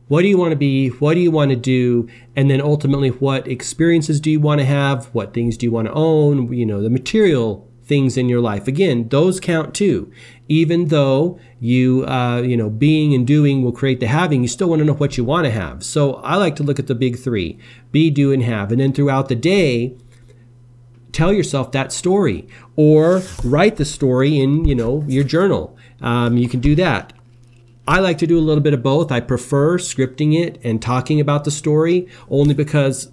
what 0.08 0.22
do 0.22 0.28
you 0.28 0.36
want 0.36 0.50
to 0.50 0.56
be? 0.56 0.88
What 0.88 1.14
do 1.14 1.20
you 1.20 1.30
want 1.30 1.50
to 1.50 1.56
do? 1.56 2.08
And 2.36 2.50
then 2.50 2.60
ultimately, 2.60 3.08
what 3.08 3.48
experiences 3.48 4.20
do 4.20 4.30
you 4.30 4.40
want 4.40 4.60
to 4.60 4.66
have? 4.66 5.06
What 5.14 5.32
things 5.32 5.56
do 5.56 5.64
you 5.64 5.72
want 5.72 5.88
to 5.88 5.94
own? 5.94 6.52
You 6.52 6.66
know, 6.66 6.82
the 6.82 6.90
material 6.90 7.72
things 7.84 8.16
in 8.16 8.28
your 8.28 8.40
life. 8.40 8.68
Again, 8.68 9.08
those 9.08 9.40
count 9.40 9.74
too. 9.74 10.12
Even 10.48 10.88
though 10.88 11.38
you, 11.60 12.04
uh, 12.06 12.42
you 12.42 12.56
know, 12.56 12.70
being 12.70 13.14
and 13.14 13.26
doing 13.26 13.62
will 13.62 13.72
create 13.72 14.00
the 14.00 14.06
having, 14.06 14.42
you 14.42 14.48
still 14.48 14.68
want 14.68 14.80
to 14.80 14.84
know 14.84 14.94
what 14.94 15.16
you 15.16 15.24
want 15.24 15.46
to 15.46 15.50
have. 15.50 15.82
So 15.82 16.14
I 16.16 16.36
like 16.36 16.56
to 16.56 16.62
look 16.62 16.78
at 16.78 16.86
the 16.86 16.94
big 16.94 17.18
three 17.18 17.58
be, 17.90 18.10
do, 18.10 18.32
and 18.32 18.42
have. 18.42 18.72
And 18.72 18.80
then 18.80 18.92
throughout 18.92 19.28
the 19.28 19.34
day, 19.34 19.96
tell 21.12 21.32
yourself 21.32 21.72
that 21.72 21.92
story 21.92 22.48
or 22.76 23.22
write 23.44 23.76
the 23.76 23.84
story 23.84 24.40
in, 24.40 24.64
you 24.66 24.74
know, 24.74 25.04
your 25.06 25.24
journal. 25.24 25.76
Um, 26.00 26.36
you 26.36 26.48
can 26.48 26.60
do 26.60 26.74
that. 26.76 27.12
I 27.86 27.98
like 27.98 28.18
to 28.18 28.26
do 28.26 28.38
a 28.38 28.40
little 28.40 28.62
bit 28.62 28.74
of 28.74 28.82
both. 28.82 29.10
I 29.10 29.20
prefer 29.20 29.78
scripting 29.78 30.40
it 30.40 30.60
and 30.62 30.80
talking 30.80 31.20
about 31.20 31.44
the 31.44 31.50
story 31.50 32.08
only 32.30 32.54
because 32.54 33.10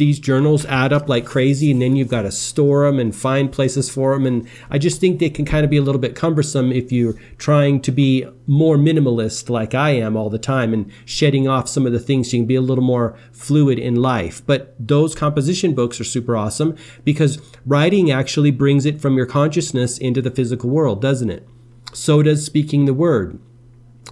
these 0.00 0.18
journals 0.18 0.66
add 0.66 0.92
up 0.92 1.08
like 1.08 1.24
crazy 1.24 1.70
and 1.70 1.80
then 1.80 1.94
you've 1.94 2.08
got 2.08 2.22
to 2.22 2.32
store 2.32 2.84
them 2.86 2.98
and 2.98 3.14
find 3.14 3.52
places 3.52 3.88
for 3.88 4.14
them 4.14 4.26
and 4.26 4.48
i 4.68 4.76
just 4.76 5.00
think 5.00 5.20
they 5.20 5.30
can 5.30 5.44
kind 5.44 5.62
of 5.62 5.70
be 5.70 5.76
a 5.76 5.82
little 5.82 6.00
bit 6.00 6.16
cumbersome 6.16 6.72
if 6.72 6.90
you're 6.90 7.14
trying 7.38 7.80
to 7.80 7.92
be 7.92 8.26
more 8.48 8.76
minimalist 8.76 9.48
like 9.48 9.74
i 9.74 9.90
am 9.90 10.16
all 10.16 10.28
the 10.28 10.38
time 10.38 10.74
and 10.74 10.90
shedding 11.04 11.46
off 11.46 11.68
some 11.68 11.86
of 11.86 11.92
the 11.92 12.00
things 12.00 12.30
so 12.30 12.36
you 12.36 12.42
can 12.42 12.46
be 12.46 12.54
a 12.56 12.60
little 12.60 12.82
more 12.82 13.16
fluid 13.32 13.78
in 13.78 13.96
life. 13.96 14.42
But 14.46 14.74
those 14.78 15.14
composition 15.14 15.74
books 15.74 16.00
are 16.00 16.04
super 16.04 16.36
awesome 16.36 16.76
because 17.04 17.40
writing 17.66 18.10
actually 18.10 18.50
brings 18.50 18.86
it 18.86 19.00
from 19.00 19.16
your 19.16 19.26
consciousness 19.26 19.98
into 19.98 20.22
the 20.22 20.30
physical 20.30 20.70
world 20.70 21.02
doesn't 21.02 21.30
it? 21.30 21.46
So 21.92 22.22
does 22.22 22.44
speaking 22.44 22.84
the 22.84 22.94
word 22.94 23.38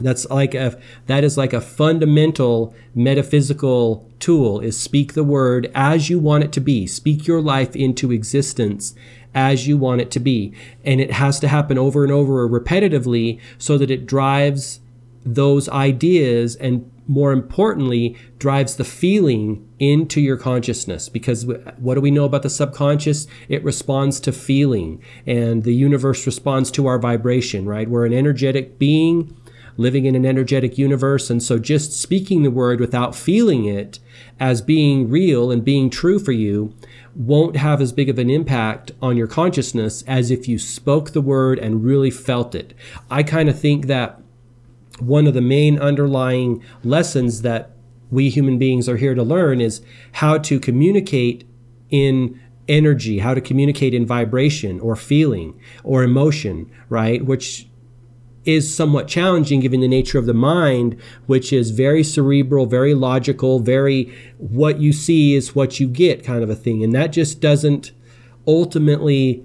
that's 0.00 0.28
like 0.30 0.54
a 0.54 0.78
that 1.07 1.25
is 1.25 1.37
like 1.37 1.52
a 1.52 1.61
fundamental 1.61 2.75
metaphysical 2.95 4.09
tool 4.21 4.61
is 4.61 4.78
speak 4.78 5.14
the 5.14 5.25
word 5.25 5.71
as 5.75 6.09
you 6.09 6.18
want 6.18 6.45
it 6.45 6.52
to 6.52 6.61
be. 6.61 6.87
Speak 6.87 7.26
your 7.26 7.40
life 7.40 7.75
into 7.75 8.12
existence 8.12 8.95
as 9.35 9.66
you 9.66 9.76
want 9.76 10.00
it 10.00 10.11
to 10.12 10.21
be. 10.21 10.52
And 10.85 11.00
it 11.00 11.12
has 11.12 11.38
to 11.40 11.49
happen 11.49 11.78
over 11.78 12.02
and 12.02 12.12
over 12.12 12.49
repetitively 12.49 13.40
so 13.59 13.78
that 13.78 13.90
it 13.90 14.07
drives 14.07 14.80
those 15.25 15.68
ideas 15.68 16.57
and 16.57 16.90
more 17.07 17.33
importantly 17.33 18.16
drives 18.38 18.76
the 18.76 18.85
feeling 18.85 19.66
into 19.78 20.21
your 20.21 20.37
consciousness. 20.37 21.09
Because 21.09 21.47
what 21.78 21.95
do 21.95 22.00
we 22.00 22.11
know 22.11 22.25
about 22.25 22.42
the 22.42 22.50
subconscious? 22.50 23.26
It 23.49 23.64
responds 23.64 24.21
to 24.21 24.33
feeling. 24.33 25.02
And 25.26 25.64
the 25.64 25.75
universe 25.75 26.26
responds 26.26 26.71
to 26.73 26.87
our 26.87 26.99
vibration 26.99 27.66
right? 27.66 27.88
We're 27.88 28.07
an 28.07 28.12
energetic 28.12 28.78
being 28.78 29.35
living 29.78 30.04
in 30.04 30.14
an 30.14 30.26
energetic 30.26 30.76
universe. 30.76 31.30
And 31.30 31.42
so 31.42 31.58
just 31.58 31.92
speaking 31.92 32.42
the 32.42 32.50
word 32.50 32.80
without 32.80 33.14
feeling 33.14 33.64
it 33.64 34.00
as 34.38 34.61
being 34.61 35.08
real 35.08 35.50
and 35.50 35.64
being 35.64 35.88
true 35.88 36.18
for 36.18 36.32
you 36.32 36.75
won't 37.14 37.56
have 37.56 37.80
as 37.80 37.92
big 37.92 38.11
of 38.11 38.18
an 38.18 38.28
impact 38.28 38.90
on 39.00 39.16
your 39.16 39.26
consciousness 39.26 40.02
as 40.02 40.30
if 40.30 40.47
you 40.47 40.58
spoke 40.58 41.12
the 41.12 41.20
word 41.20 41.58
and 41.58 41.85
really 41.85 42.11
felt 42.11 42.54
it. 42.54 42.75
I 43.11 43.23
kind 43.23 43.49
of 43.49 43.58
think 43.58 43.87
that 43.87 44.20
one 44.99 45.26
of 45.26 45.35
the 45.35 45.40
main 45.40 45.78
underlying 45.78 46.62
lessons 46.82 47.42
that 47.42 47.70
we 48.11 48.30
human 48.30 48.58
beings 48.58 48.88
are 48.88 48.97
here 48.97 49.14
to 49.14 49.23
learn 49.23 49.61
is 49.61 49.80
how 50.12 50.38
to 50.38 50.58
communicate 50.58 51.44
in 51.90 52.40
energy, 52.66 53.20
how 53.20 53.35
to 53.35 53.40
communicate 53.40 53.94
in 53.94 54.04
vibration 54.04 54.80
or 54.80 54.97
feeling 54.97 55.58
or 55.85 56.02
emotion, 56.02 56.70
right? 56.88 57.25
Which 57.25 57.67
is 58.49 58.75
somewhat 58.75 59.07
challenging 59.07 59.61
given 59.61 59.81
the 59.81 59.87
nature 59.87 60.19
of 60.19 60.25
the 60.25 60.33
mind, 60.33 60.99
which 61.26 61.52
is 61.52 61.71
very 61.71 62.02
cerebral, 62.02 62.64
very 62.64 62.95
logical, 62.95 63.61
very 63.61 64.11
what 64.38 64.81
you 64.81 64.90
see 64.90 65.35
is 65.35 65.55
what 65.55 65.78
you 65.78 65.87
get 65.87 66.25
kind 66.25 66.43
of 66.43 66.49
a 66.49 66.55
thing. 66.55 66.83
And 66.83 66.95
that 66.95 67.09
just 67.09 67.43
doesn't 67.43 67.93
ultimately 68.47 69.45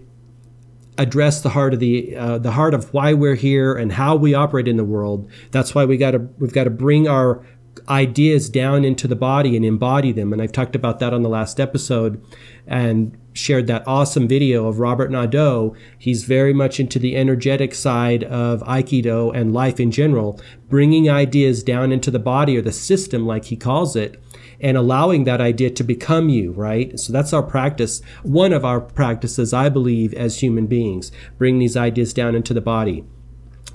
address 0.97 1.41
the 1.41 1.49
heart 1.49 1.73
of 1.73 1.81
the 1.81 2.15
uh, 2.15 2.37
the 2.37 2.51
heart 2.51 2.73
of 2.73 2.93
why 2.93 3.13
we're 3.13 3.35
here 3.35 3.73
and 3.73 3.91
how 3.91 4.15
we 4.15 4.33
operate 4.33 4.69
in 4.69 4.77
the 4.77 4.85
world. 4.85 5.29
That's 5.51 5.75
why 5.75 5.83
we 5.83 5.97
got 5.97 6.11
to 6.11 6.19
we've 6.37 6.53
got 6.53 6.63
to 6.63 6.69
bring 6.69 7.05
our 7.05 7.45
ideas 7.89 8.49
down 8.49 8.85
into 8.85 9.05
the 9.05 9.17
body 9.17 9.57
and 9.57 9.65
embody 9.65 10.13
them. 10.13 10.31
And 10.31 10.41
I've 10.41 10.53
talked 10.53 10.77
about 10.77 10.99
that 10.99 11.13
on 11.13 11.23
the 11.23 11.29
last 11.29 11.59
episode. 11.59 12.23
And 12.65 13.17
shared 13.33 13.67
that 13.67 13.85
awesome 13.87 14.27
video 14.27 14.67
of 14.67 14.79
Robert 14.79 15.11
Nadeau. 15.11 15.75
He's 15.97 16.23
very 16.23 16.53
much 16.53 16.79
into 16.79 16.99
the 16.99 17.15
energetic 17.15 17.73
side 17.73 18.23
of 18.23 18.61
Aikido 18.61 19.35
and 19.35 19.53
life 19.53 19.79
in 19.79 19.91
general, 19.91 20.39
bringing 20.69 21.09
ideas 21.09 21.63
down 21.63 21.91
into 21.91 22.11
the 22.11 22.19
body 22.19 22.55
or 22.57 22.61
the 22.61 22.71
system, 22.71 23.25
like 23.25 23.45
he 23.45 23.57
calls 23.57 23.95
it, 23.95 24.21
and 24.61 24.77
allowing 24.77 25.23
that 25.23 25.41
idea 25.41 25.71
to 25.71 25.83
become 25.83 26.29
you, 26.29 26.51
right? 26.51 26.97
So 26.99 27.11
that's 27.11 27.33
our 27.33 27.43
practice. 27.43 28.01
One 28.21 28.53
of 28.53 28.63
our 28.63 28.79
practices, 28.79 29.53
I 29.53 29.69
believe, 29.69 30.13
as 30.13 30.39
human 30.39 30.67
beings, 30.67 31.11
bring 31.37 31.59
these 31.59 31.75
ideas 31.75 32.13
down 32.13 32.35
into 32.35 32.53
the 32.53 32.61
body. 32.61 33.03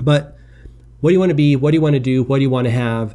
But 0.01 0.37
what 1.01 1.11
do 1.11 1.15
you 1.15 1.21
want 1.21 1.31
to 1.31 1.35
be? 1.35 1.57
What 1.57 1.73
do 1.73 1.77
you 1.77 1.83
want 1.83 1.95
to 1.95 2.01
do? 2.01 2.23
What 2.23 2.39
do 2.39 2.43
you 2.43 2.51
want 2.51 2.67
to 2.67 2.73
have? 2.73 3.15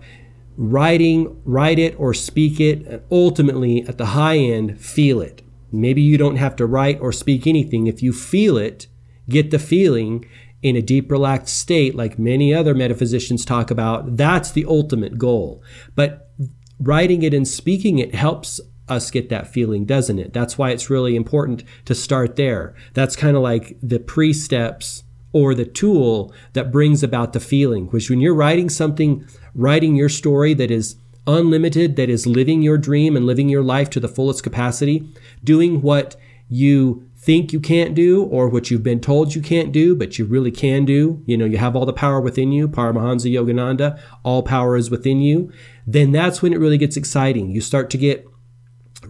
Writing, 0.55 1.41
write 1.45 1.79
it 1.79 1.95
or 1.97 2.13
speak 2.13 2.59
it, 2.59 2.85
and 2.85 3.01
ultimately 3.09 3.81
at 3.87 3.97
the 3.97 4.07
high 4.07 4.37
end, 4.37 4.79
feel 4.79 5.21
it 5.21 5.42
Maybe 5.73 6.01
you 6.01 6.17
don't 6.17 6.35
have 6.35 6.55
to 6.57 6.65
write 6.65 6.99
or 7.01 7.11
speak 7.11 7.47
anything. 7.47 7.87
If 7.87 8.03
you 8.03 8.13
feel 8.13 8.57
it, 8.57 8.87
get 9.27 9.51
the 9.51 9.59
feeling 9.59 10.25
in 10.61 10.75
a 10.75 10.81
deep, 10.81 11.11
relaxed 11.11 11.57
state, 11.57 11.93
like 11.93 12.17
many 12.17 12.53
other 12.53 12.73
metaphysicians 12.73 13.43
talk 13.43 13.69
about, 13.69 14.15
that's 14.15 14.51
the 14.51 14.65
ultimate 14.65 15.17
goal. 15.17 15.61
But 15.95 16.31
writing 16.79 17.23
it 17.23 17.33
and 17.33 17.47
speaking 17.47 17.99
it 17.99 18.15
helps 18.15 18.61
us 18.87 19.11
get 19.11 19.29
that 19.29 19.47
feeling, 19.47 19.85
doesn't 19.85 20.19
it? 20.19 20.33
That's 20.33 20.57
why 20.57 20.71
it's 20.71 20.89
really 20.89 21.15
important 21.15 21.63
to 21.85 21.95
start 21.95 22.35
there. 22.35 22.75
That's 22.93 23.15
kind 23.15 23.35
of 23.35 23.43
like 23.43 23.77
the 23.81 23.99
pre 23.99 24.33
steps 24.33 25.03
or 25.33 25.55
the 25.55 25.65
tool 25.65 26.33
that 26.53 26.71
brings 26.71 27.03
about 27.03 27.33
the 27.33 27.39
feeling, 27.39 27.87
which 27.87 28.09
when 28.09 28.21
you're 28.21 28.35
writing 28.35 28.69
something, 28.69 29.27
writing 29.55 29.95
your 29.95 30.09
story 30.09 30.53
that 30.53 30.71
is 30.71 30.95
unlimited, 31.27 31.95
that 31.95 32.09
is 32.09 32.27
living 32.27 32.61
your 32.61 32.77
dream 32.77 33.15
and 33.15 33.25
living 33.25 33.49
your 33.49 33.63
life 33.63 33.89
to 33.91 33.99
the 33.99 34.07
fullest 34.07 34.43
capacity, 34.43 35.07
doing 35.43 35.81
what 35.81 36.15
you 36.49 37.09
think 37.17 37.53
you 37.53 37.59
can't 37.59 37.95
do 37.95 38.23
or 38.25 38.49
what 38.49 38.69
you've 38.69 38.83
been 38.83 38.99
told 38.99 39.33
you 39.33 39.41
can't 39.41 39.71
do, 39.71 39.95
but 39.95 40.19
you 40.19 40.25
really 40.25 40.51
can 40.51 40.83
do. 40.83 41.23
You 41.25 41.37
know, 41.37 41.45
you 41.45 41.57
have 41.57 41.75
all 41.75 41.85
the 41.85 41.93
power 41.93 42.19
within 42.19 42.51
you, 42.51 42.67
Paramahansa 42.67 43.31
Yogananda, 43.31 43.99
all 44.23 44.43
power 44.43 44.75
is 44.75 44.91
within 44.91 45.21
you. 45.21 45.51
Then 45.87 46.11
that's 46.11 46.41
when 46.41 46.53
it 46.53 46.59
really 46.59 46.77
gets 46.77 46.97
exciting. 46.97 47.49
You 47.49 47.61
start 47.61 47.89
to 47.91 47.97
get 47.97 48.27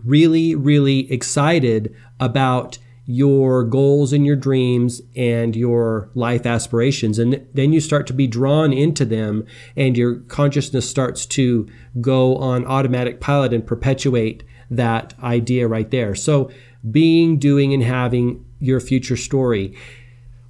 really, 0.03 0.53
really 0.53 1.11
excited 1.11 1.95
about 2.19 2.77
your 3.05 3.63
goals 3.63 4.13
and 4.13 4.25
your 4.25 4.35
dreams 4.35 5.01
and 5.15 5.55
your 5.55 6.09
life 6.13 6.45
aspirations. 6.45 7.19
And 7.19 7.45
then 7.53 7.73
you 7.73 7.81
start 7.81 8.07
to 8.07 8.13
be 8.13 8.27
drawn 8.27 8.71
into 8.71 9.03
them, 9.03 9.45
and 9.75 9.97
your 9.97 10.15
consciousness 10.21 10.89
starts 10.89 11.25
to 11.27 11.67
go 11.99 12.37
on 12.37 12.65
automatic 12.65 13.19
pilot 13.19 13.53
and 13.53 13.65
perpetuate 13.65 14.43
that 14.69 15.13
idea 15.21 15.67
right 15.67 15.89
there. 15.91 16.15
So, 16.15 16.49
being, 16.89 17.39
doing, 17.39 17.73
and 17.73 17.83
having 17.83 18.45
your 18.59 18.79
future 18.79 19.17
story. 19.17 19.75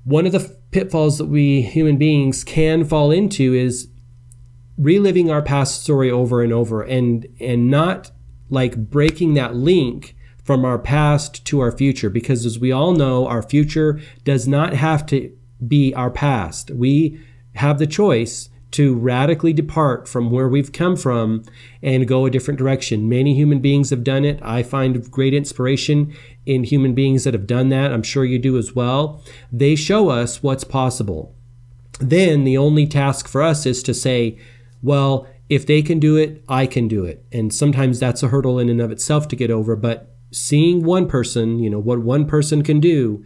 One 0.04 0.26
of 0.26 0.32
the 0.32 0.56
pitfalls 0.72 1.18
that 1.18 1.26
we 1.26 1.62
human 1.62 1.98
beings 1.98 2.44
can 2.44 2.86
fall 2.86 3.12
into 3.12 3.54
is 3.54 3.88
reliving 4.78 5.30
our 5.30 5.42
past 5.42 5.84
story 5.84 6.10
over 6.10 6.42
and 6.42 6.52
over 6.52 6.82
and 6.82 7.28
and 7.40 7.70
not 7.70 8.12
like 8.50 8.90
breaking 8.90 9.36
that 9.36 9.56
link 9.56 10.16
from 10.44 10.66
our 10.66 10.78
past 10.78 11.46
to 11.46 11.60
our 11.60 11.72
future 11.72 12.10
because 12.10 12.46
as 12.46 12.60
we 12.60 12.72
all 12.72 12.94
know 12.94 13.28
our 13.28 13.42
future 13.42 14.00
does 14.24 14.48
not 14.48 14.74
have 14.74 15.06
to 15.06 15.36
be 15.66 15.94
our 15.96 16.12
past 16.12 16.72
we 16.72 17.20
have 17.56 17.80
the 17.80 17.88
choice 17.88 18.50
to 18.74 18.96
radically 18.96 19.54
depart 19.54 20.08
from 20.08 20.32
where 20.32 20.50
we've 20.50 20.72
come 20.72 20.96
from 20.96 21.44
and 21.84 22.08
go 22.08 22.26
a 22.26 22.32
different 22.32 22.58
direction. 22.58 23.08
Many 23.08 23.36
human 23.36 23.60
beings 23.60 23.92
have 23.92 24.04
done 24.04 24.26
it. 24.26 24.40
I 24.42 24.64
find 24.64 25.10
great 25.12 25.36
inspiration 25.36 26.12
in 26.48 26.64
human 26.64 26.96
beings 26.96 27.24
that 27.24 27.36
have 27.36 27.46
done 27.46 27.70
that. 27.70 27.94
I'm 27.94 28.02
sure 28.02 28.26
you 28.26 28.40
do 28.40 28.58
as 28.58 28.74
well. 28.74 29.24
They 29.52 29.76
show 29.76 30.10
us 30.10 30.42
what's 30.42 30.64
possible. 30.64 31.36
Then 32.00 32.46
the 32.46 32.58
only 32.58 32.88
task 32.88 33.28
for 33.28 33.44
us 33.44 33.68
is 33.68 33.84
to 33.84 33.94
say, 33.94 34.40
well, 34.82 35.28
if 35.50 35.68
they 35.68 35.84
can 35.84 36.00
do 36.00 36.18
it, 36.18 36.44
I 36.50 36.66
can 36.66 36.88
do 36.88 37.06
it. 37.06 37.24
And 37.32 37.54
sometimes 37.54 38.00
that's 38.00 38.24
a 38.24 38.30
hurdle 38.30 38.58
in 38.58 38.70
and 38.70 38.82
of 38.82 38.92
itself 38.92 39.28
to 39.28 39.36
get 39.36 39.52
over, 39.52 39.76
but 39.76 40.13
seeing 40.34 40.84
one 40.84 41.08
person, 41.08 41.60
you 41.60 41.70
know, 41.70 41.80
what 41.80 42.00
one 42.00 42.26
person 42.26 42.64
can 42.64 42.80
do 42.80 43.24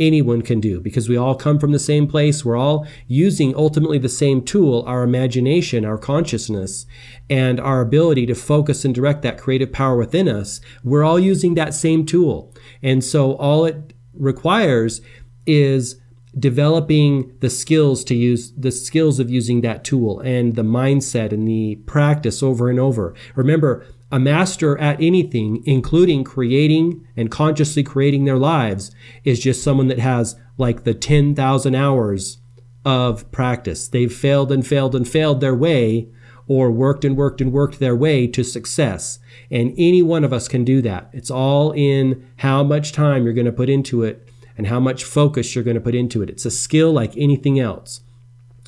anyone 0.00 0.40
can 0.40 0.60
do 0.60 0.80
because 0.80 1.08
we 1.08 1.16
all 1.16 1.34
come 1.34 1.58
from 1.58 1.72
the 1.72 1.78
same 1.78 2.08
place. 2.08 2.44
We're 2.44 2.56
all 2.56 2.86
using 3.06 3.54
ultimately 3.54 3.98
the 3.98 4.08
same 4.08 4.42
tool, 4.42 4.82
our 4.86 5.02
imagination, 5.02 5.84
our 5.84 5.98
consciousness, 5.98 6.86
and 7.28 7.60
our 7.60 7.82
ability 7.82 8.26
to 8.26 8.34
focus 8.34 8.84
and 8.84 8.94
direct 8.94 9.22
that 9.22 9.38
creative 9.38 9.72
power 9.72 9.96
within 9.96 10.26
us. 10.26 10.60
We're 10.82 11.04
all 11.04 11.20
using 11.20 11.54
that 11.54 11.74
same 11.74 12.06
tool. 12.06 12.52
And 12.82 13.04
so 13.04 13.34
all 13.34 13.66
it 13.66 13.92
requires 14.14 15.02
is 15.46 16.00
developing 16.38 17.36
the 17.40 17.50
skills 17.50 18.04
to 18.04 18.14
use 18.14 18.52
the 18.52 18.70
skills 18.70 19.18
of 19.18 19.30
using 19.30 19.60
that 19.60 19.84
tool 19.84 20.20
and 20.20 20.54
the 20.54 20.62
mindset 20.62 21.32
and 21.32 21.46
the 21.46 21.76
practice 21.86 22.42
over 22.42 22.70
and 22.70 22.78
over. 22.78 23.14
Remember, 23.34 23.84
a 24.10 24.18
master 24.18 24.76
at 24.78 25.00
anything, 25.00 25.62
including 25.66 26.24
creating 26.24 27.06
and 27.16 27.30
consciously 27.30 27.82
creating 27.82 28.24
their 28.24 28.38
lives, 28.38 28.90
is 29.24 29.40
just 29.40 29.62
someone 29.62 29.88
that 29.88 29.98
has 29.98 30.36
like 30.58 30.84
the 30.84 30.94
10,000 30.94 31.74
hours 31.74 32.38
of 32.84 33.30
practice. 33.30 33.88
They've 33.88 34.12
failed 34.12 34.50
and 34.50 34.66
failed 34.66 34.94
and 34.94 35.08
failed 35.08 35.40
their 35.40 35.54
way, 35.54 36.08
or 36.50 36.68
worked 36.68 37.04
and 37.04 37.16
worked 37.16 37.40
and 37.40 37.52
worked 37.52 37.78
their 37.78 37.94
way 37.94 38.26
to 38.26 38.42
success. 38.42 39.20
And 39.52 39.72
any 39.78 40.02
one 40.02 40.24
of 40.24 40.32
us 40.32 40.48
can 40.48 40.64
do 40.64 40.82
that. 40.82 41.08
It's 41.12 41.30
all 41.30 41.70
in 41.70 42.28
how 42.38 42.64
much 42.64 42.90
time 42.90 43.22
you're 43.22 43.32
going 43.32 43.44
to 43.46 43.52
put 43.52 43.68
into 43.68 44.02
it 44.02 44.28
and 44.58 44.66
how 44.66 44.80
much 44.80 45.04
focus 45.04 45.54
you're 45.54 45.62
going 45.62 45.76
to 45.76 45.80
put 45.80 45.94
into 45.94 46.22
it. 46.22 46.28
It's 46.28 46.44
a 46.44 46.50
skill 46.50 46.92
like 46.92 47.16
anything 47.16 47.60
else. 47.60 48.00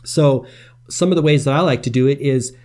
So, 0.04 0.46
some 0.88 1.10
of 1.10 1.16
the 1.16 1.22
ways 1.22 1.44
that 1.44 1.54
I 1.54 1.60
like 1.60 1.82
to 1.82 1.90
do 1.90 2.06
it 2.06 2.20
is 2.20 2.56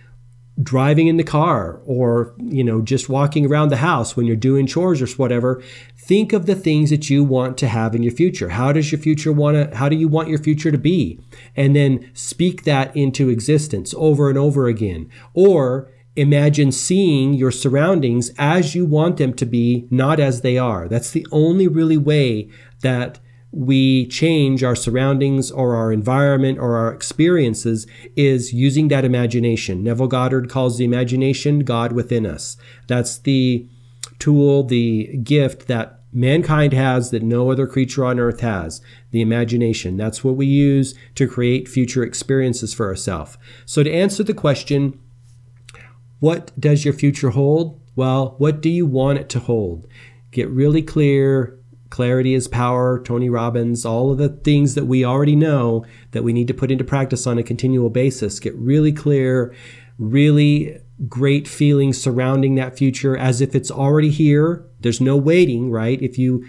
driving 0.62 1.06
in 1.06 1.16
the 1.16 1.24
car 1.24 1.80
or 1.86 2.34
you 2.38 2.64
know 2.64 2.82
just 2.82 3.08
walking 3.08 3.46
around 3.46 3.68
the 3.68 3.76
house 3.76 4.16
when 4.16 4.26
you're 4.26 4.34
doing 4.34 4.66
chores 4.66 5.00
or 5.00 5.06
whatever 5.16 5.62
think 6.08 6.32
of 6.32 6.46
the 6.46 6.54
things 6.54 6.88
that 6.88 7.10
you 7.10 7.22
want 7.22 7.58
to 7.58 7.68
have 7.68 7.94
in 7.94 8.02
your 8.02 8.12
future. 8.12 8.48
How 8.48 8.72
does 8.72 8.90
your 8.90 8.98
future 8.98 9.30
want 9.30 9.70
to 9.70 9.76
how 9.76 9.90
do 9.90 9.96
you 9.96 10.08
want 10.08 10.30
your 10.30 10.38
future 10.38 10.72
to 10.72 10.78
be? 10.78 11.20
And 11.54 11.76
then 11.76 12.10
speak 12.14 12.64
that 12.64 12.96
into 12.96 13.28
existence 13.28 13.94
over 13.96 14.30
and 14.30 14.38
over 14.38 14.68
again. 14.68 15.10
Or 15.34 15.92
imagine 16.16 16.72
seeing 16.72 17.34
your 17.34 17.50
surroundings 17.50 18.30
as 18.38 18.74
you 18.74 18.86
want 18.86 19.18
them 19.18 19.34
to 19.34 19.44
be 19.44 19.86
not 19.90 20.18
as 20.18 20.40
they 20.40 20.56
are. 20.56 20.88
That's 20.88 21.10
the 21.10 21.26
only 21.30 21.68
really 21.68 21.98
way 21.98 22.48
that 22.80 23.20
we 23.50 24.06
change 24.08 24.62
our 24.62 24.76
surroundings 24.76 25.50
or 25.50 25.74
our 25.74 25.90
environment 25.90 26.58
or 26.58 26.76
our 26.76 26.92
experiences 26.92 27.86
is 28.14 28.52
using 28.52 28.88
that 28.88 29.04
imagination. 29.04 29.82
Neville 29.82 30.06
Goddard 30.06 30.50
calls 30.50 30.76
the 30.76 30.84
imagination 30.84 31.60
God 31.60 31.92
within 31.92 32.26
us. 32.26 32.56
That's 32.88 33.18
the 33.18 33.66
tool, 34.18 34.64
the 34.64 35.16
gift 35.18 35.66
that 35.68 36.00
mankind 36.12 36.72
has 36.72 37.10
that 37.10 37.22
no 37.22 37.50
other 37.50 37.66
creature 37.66 38.04
on 38.04 38.18
earth 38.18 38.40
has 38.40 38.82
the 39.10 39.20
imagination. 39.20 39.96
That's 39.96 40.22
what 40.22 40.36
we 40.36 40.46
use 40.46 40.94
to 41.14 41.26
create 41.26 41.68
future 41.68 42.02
experiences 42.02 42.74
for 42.74 42.86
ourselves. 42.86 43.38
So, 43.64 43.82
to 43.82 43.92
answer 43.92 44.22
the 44.22 44.34
question, 44.34 44.98
what 46.20 46.50
does 46.58 46.84
your 46.84 46.94
future 46.94 47.30
hold? 47.30 47.80
Well, 47.94 48.34
what 48.38 48.60
do 48.60 48.68
you 48.68 48.86
want 48.86 49.18
it 49.18 49.28
to 49.30 49.40
hold? 49.40 49.86
Get 50.30 50.48
really 50.50 50.82
clear 50.82 51.57
Clarity 51.90 52.34
is 52.34 52.48
power, 52.48 53.02
Tony 53.02 53.30
Robbins, 53.30 53.84
all 53.84 54.10
of 54.10 54.18
the 54.18 54.28
things 54.28 54.74
that 54.74 54.84
we 54.84 55.04
already 55.04 55.36
know 55.36 55.84
that 56.10 56.24
we 56.24 56.32
need 56.32 56.48
to 56.48 56.54
put 56.54 56.70
into 56.70 56.84
practice 56.84 57.26
on 57.26 57.38
a 57.38 57.42
continual 57.42 57.90
basis. 57.90 58.40
Get 58.40 58.54
really 58.56 58.92
clear, 58.92 59.54
really 59.98 60.80
great 61.08 61.46
feelings 61.48 62.00
surrounding 62.00 62.56
that 62.56 62.76
future 62.76 63.16
as 63.16 63.40
if 63.40 63.54
it's 63.54 63.70
already 63.70 64.10
here. 64.10 64.66
There's 64.80 65.00
no 65.00 65.16
waiting, 65.16 65.70
right? 65.70 66.00
If 66.02 66.18
you 66.18 66.46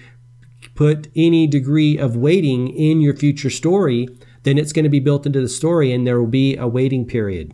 put 0.76 1.08
any 1.16 1.48
degree 1.48 1.98
of 1.98 2.16
waiting 2.16 2.68
in 2.68 3.02
your 3.02 3.16
future 3.16 3.50
story, 3.50 4.08
then 4.44 4.58
it's 4.58 4.74
going 4.74 4.84
to 4.84 4.90
be 4.90 5.00
built 5.00 5.26
into 5.26 5.42
the 5.42 5.50
story 5.50 5.92
and 5.92 6.06
there 6.06 6.20
will 6.20 6.28
be 6.28 6.56
a 6.58 6.68
waiting 6.68 7.06
period. 7.06 7.54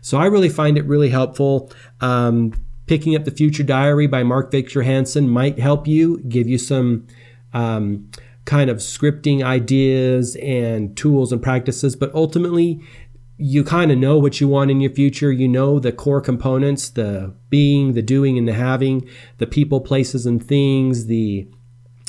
So 0.00 0.18
I 0.18 0.26
really 0.26 0.48
find 0.48 0.78
it 0.78 0.84
really 0.84 1.08
helpful. 1.10 1.70
Um, 2.00 2.52
picking 2.86 3.16
up 3.16 3.24
the 3.24 3.30
Future 3.30 3.62
Diary 3.62 4.06
by 4.06 4.22
Mark 4.22 4.50
Victor 4.50 4.82
Hansen 4.82 5.28
might 5.28 5.58
help 5.58 5.86
you, 5.86 6.18
give 6.28 6.48
you 6.48 6.58
some 6.58 7.06
um, 7.56 8.10
kind 8.44 8.68
of 8.68 8.78
scripting 8.78 9.42
ideas 9.42 10.36
and 10.36 10.96
tools 10.96 11.32
and 11.32 11.42
practices, 11.42 11.96
but 11.96 12.14
ultimately, 12.14 12.80
you 13.38 13.64
kind 13.64 13.90
of 13.90 13.98
know 13.98 14.18
what 14.18 14.40
you 14.40 14.48
want 14.48 14.70
in 14.70 14.80
your 14.80 14.92
future. 14.92 15.32
You 15.32 15.48
know 15.48 15.78
the 15.78 15.92
core 15.92 16.20
components 16.20 16.88
the 16.88 17.34
being, 17.50 17.92
the 17.94 18.02
doing, 18.02 18.38
and 18.38 18.46
the 18.46 18.54
having, 18.54 19.08
the 19.38 19.46
people, 19.46 19.80
places, 19.80 20.26
and 20.26 20.42
things, 20.42 21.06
the 21.06 21.48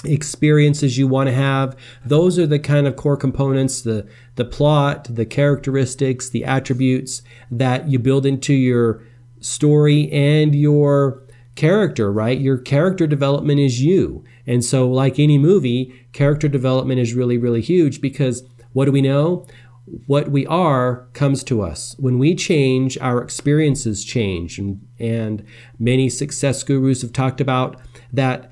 experiences 0.06 0.98
you 0.98 1.08
want 1.08 1.28
to 1.28 1.34
have. 1.34 1.76
Those 2.06 2.38
are 2.38 2.48
the 2.48 2.60
kind 2.60 2.88
of 2.88 2.96
core 2.96 3.18
components 3.18 3.82
the 3.82 4.08
the 4.36 4.46
plot 4.46 5.08
the 5.10 5.26
characteristics 5.26 6.30
the 6.30 6.46
attributes 6.46 7.24
that 7.50 7.90
you 7.90 7.98
build 7.98 8.24
into 8.24 8.54
your 8.54 9.04
story 9.40 10.10
and 10.12 10.54
your 10.54 11.24
character 11.56 12.12
right? 12.12 12.40
Your 12.40 12.60
character 12.60 13.08
development 13.08 13.60
is 13.60 13.82
you 13.82 14.24
and 14.48 14.64
so, 14.64 14.90
like 14.90 15.20
any 15.20 15.38
movie, 15.38 16.08
character 16.14 16.48
development 16.48 17.00
is 17.02 17.14
really, 17.14 17.38
really 17.38 17.62
huge 17.62 18.00
because 18.00 18.44
what 18.72 18.86
do 18.86 18.92
we 18.92 19.02
know? 19.02 19.46
What 20.06 20.30
we 20.30 20.46
are 20.48 21.08
comes 21.14 21.44
to 21.46 21.62
us. 21.62 21.96
When 22.00 22.18
we 22.18 22.34
change, 22.34 22.98
our 23.00 23.22
experiences 23.22 24.04
change. 24.04 24.58
And, 24.58 24.88
and 25.00 25.46
many 25.78 26.10
success 26.10 26.64
gurus 26.64 27.02
have 27.02 27.14
talked 27.14 27.42
about 27.42 27.80
that 28.12 28.52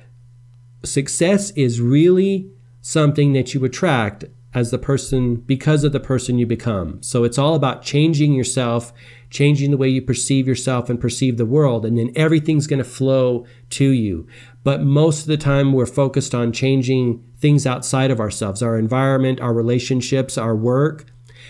success 0.84 1.52
is 1.52 1.82
really 1.82 2.52
something 2.82 3.34
that 3.34 3.54
you 3.54 3.64
attract 3.66 4.26
as 4.54 4.72
the 4.72 4.78
person 4.78 5.36
because 5.36 5.84
of 5.84 5.92
the 5.92 6.00
person 6.00 6.40
you 6.40 6.48
become. 6.48 7.02
So 7.04 7.26
it's 7.26 7.38
all 7.38 7.56
about 7.56 7.84
changing 7.84 8.34
yourself, 8.34 8.94
changing 9.30 9.72
the 9.72 9.78
way 9.78 9.90
you 9.90 10.02
perceive 10.02 10.48
yourself 10.48 10.90
and 10.90 11.00
perceive 11.00 11.38
the 11.38 11.46
world, 11.46 11.86
and 11.86 11.98
then 11.98 12.12
everything's 12.16 12.66
going 12.66 12.80
to 12.80 12.90
flow 12.90 13.46
to 13.72 13.90
you. 13.90 14.28
But 14.66 14.82
most 14.82 15.22
of 15.22 15.28
the 15.28 15.38
time, 15.38 15.74
we're 15.74 15.86
focused 15.86 16.34
on 16.34 16.52
changing 16.52 17.24
things 17.38 17.68
outside 17.68 18.10
of 18.10 18.20
ourselves, 18.20 18.64
our 18.64 18.80
environment, 18.80 19.40
our 19.40 19.54
relationships, 19.54 20.40
our 20.40 20.56
work. 20.56 21.06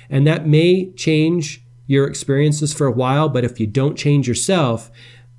And 0.09 0.27
that 0.27 0.45
may 0.45 0.91
change 0.91 1.63
your 1.87 2.07
experiences 2.07 2.73
for 2.73 2.87
a 2.87 2.91
while, 2.91 3.29
but 3.29 3.45
if 3.45 3.57
you 3.57 3.67
don't 3.67 3.97
change 3.97 4.27
yourself, 4.27 4.91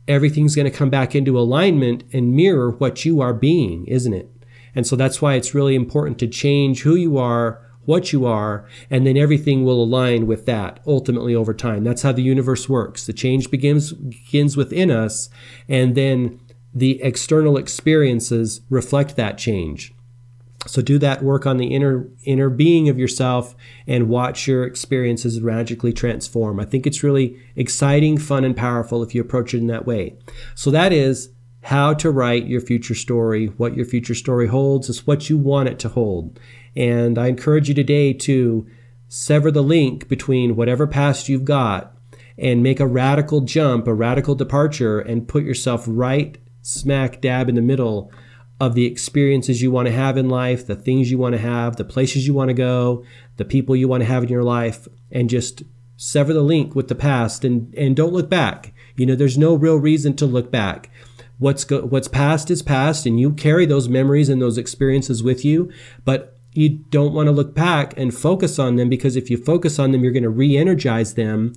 everything's 0.09 0.57
going 0.57 0.71
to 0.71 0.77
come 0.77 0.89
back 0.89 1.15
into 1.15 1.39
alignment 1.39 2.05
and 2.15 2.35
mirror 2.35 2.71
what 2.71 3.05
you 3.05 3.21
are 3.21 3.35
being, 3.35 3.85
isn't 3.87 4.15
it? 4.15 4.31
And 4.75 4.87
so 4.87 4.97
that's 4.97 5.21
why 5.21 5.35
it's 5.35 5.55
really 5.55 5.75
important 5.75 6.19
to 6.21 6.29
change 6.29 6.81
who 6.81 6.95
you 6.95 7.19
are, 7.19 7.61
what 7.85 8.11
you 8.11 8.25
are, 8.25 8.67
and 8.89 9.07
then 9.07 9.19
everything 9.19 9.65
will 9.65 9.83
align 9.83 10.27
with 10.27 10.47
that 10.47 10.81
ultimately 10.87 11.35
over 11.35 11.53
time. 11.53 11.85
That's 11.85 12.03
how 12.03 12.13
the 12.13 12.23
universe 12.23 12.71
works. 12.71 13.05
The 13.05 13.13
change 13.13 13.51
begins 13.51 13.93
begins 13.93 14.57
within 14.57 14.91
us, 14.91 15.29
and 15.69 15.95
then 15.95 16.41
the 16.77 17.03
external 17.03 17.57
experiences 17.57 18.61
reflect 18.69 19.17
that 19.17 19.39
change. 19.39 19.95
So 20.67 20.83
do 20.83 20.99
that 20.99 21.23
work 21.23 21.47
on 21.47 21.57
the 21.57 21.69
inner 21.69 22.07
inner 22.25 22.51
being 22.51 22.91
of 22.91 22.99
yourself 22.99 23.57
and 23.87 24.11
watch 24.11 24.47
your 24.47 24.65
experiences 24.65 25.41
radically 25.41 25.95
transform. 25.95 26.61
I 26.61 26.67
think 26.67 26.87
it's 26.87 27.03
really 27.03 27.41
exciting, 27.55 28.19
fun 28.19 28.45
and 28.45 28.55
powerful 28.55 29.03
if 29.03 29.15
you 29.15 29.23
approach 29.23 29.55
it 29.55 29.59
in 29.59 29.69
that 29.69 29.87
way. 29.87 30.19
So 30.55 30.71
that 30.71 30.93
is 30.93 31.31
how 31.63 31.95
to 31.95 32.11
write 32.11 32.47
your 32.47 32.61
future 32.61 32.95
story, 32.95 33.47
what 33.47 33.75
your 33.75 33.87
future 33.87 34.15
story 34.15 34.49
holds 34.49 34.91
is 34.91 35.07
what 35.07 35.31
you 35.31 35.39
want 35.39 35.71
it 35.71 35.79
to 35.79 35.89
hold. 35.89 36.39
And 36.77 37.17
I 37.17 37.29
encourage 37.29 37.69
you 37.69 37.75
today 37.75 38.13
to 38.13 38.67
sever 39.09 39.51
the 39.51 39.63
link 39.63 40.09
between 40.09 40.57
whatever 40.57 40.87
past 40.87 41.29
you've 41.29 41.47
got 41.47 41.97
and 42.37 42.63
make 42.63 42.81
a 42.81 42.87
radical 42.87 43.41
jump, 43.41 43.87
a 43.87 43.95
radical 43.95 44.35
departure 44.35 45.01
and 45.01 45.27
put 45.27 45.43
yourself 45.43 45.85
right 45.87 46.37
smack 46.67 47.21
dab 47.21 47.49
in 47.49 47.55
the 47.55 47.63
middle 47.63 48.11
of 48.59 48.75
the 48.75 48.87
experiences 48.87 49.63
you 49.63 49.71
want 49.71 49.87
to 49.87 49.93
have 49.93 50.17
in 50.17 50.29
life, 50.29 50.67
the 50.67 50.75
things 50.75 51.11
you 51.11 51.19
want 51.19 51.35
to 51.35 51.41
have, 51.41 51.77
the 51.77 51.85
places 51.85 52.27
you 52.27 52.35
want 52.35 52.49
to 52.49 52.55
go, 52.55 53.05
the 53.37 53.45
people 53.45 53.77
you 53.77 53.87
want 53.87 54.01
to 54.01 54.07
have 54.07 54.25
in 54.25 54.29
your 54.29 54.43
life, 54.43 54.89
and 55.13 55.31
just 55.31 55.63
sever 55.97 56.33
the 56.33 56.43
link 56.43 56.75
with 56.75 56.89
the 56.89 56.95
past 56.95 57.45
and, 57.45 57.73
and 57.75 57.95
don't 57.95 58.13
look 58.13 58.29
back. 58.29 58.75
You 58.97 59.07
know, 59.07 59.15
there's 59.15 59.39
no 59.39 59.55
real 59.55 59.77
reason 59.77 60.17
to 60.17 60.27
look 60.27 60.51
back. 60.51 60.91
What's 61.39 61.65
go, 61.65 61.83
what's 61.83 62.09
past 62.09 62.51
is 62.51 62.63
past, 62.63 63.07
and 63.07 63.21
you 63.21 63.33
carry 63.33 63.67
those 63.67 63.89
memories 63.89 64.29
and 64.29 64.43
those 64.43 64.59
experiences 64.59 65.23
with 65.23 65.45
you. 65.45 65.71
But 66.05 66.37
you 66.53 66.71
don't 66.71 67.13
want 67.13 67.27
to 67.27 67.33
look 67.33 67.55
back 67.55 67.97
and 67.97 68.13
focus 68.13 68.59
on 68.59 68.77
them 68.77 68.89
because 68.89 69.15
if 69.15 69.31
you 69.31 69.37
focus 69.37 69.79
on 69.79 69.93
them, 69.93 70.03
you're 70.03 70.13
going 70.13 70.23
to 70.23 70.31
re-energize 70.31 71.15
them 71.15 71.53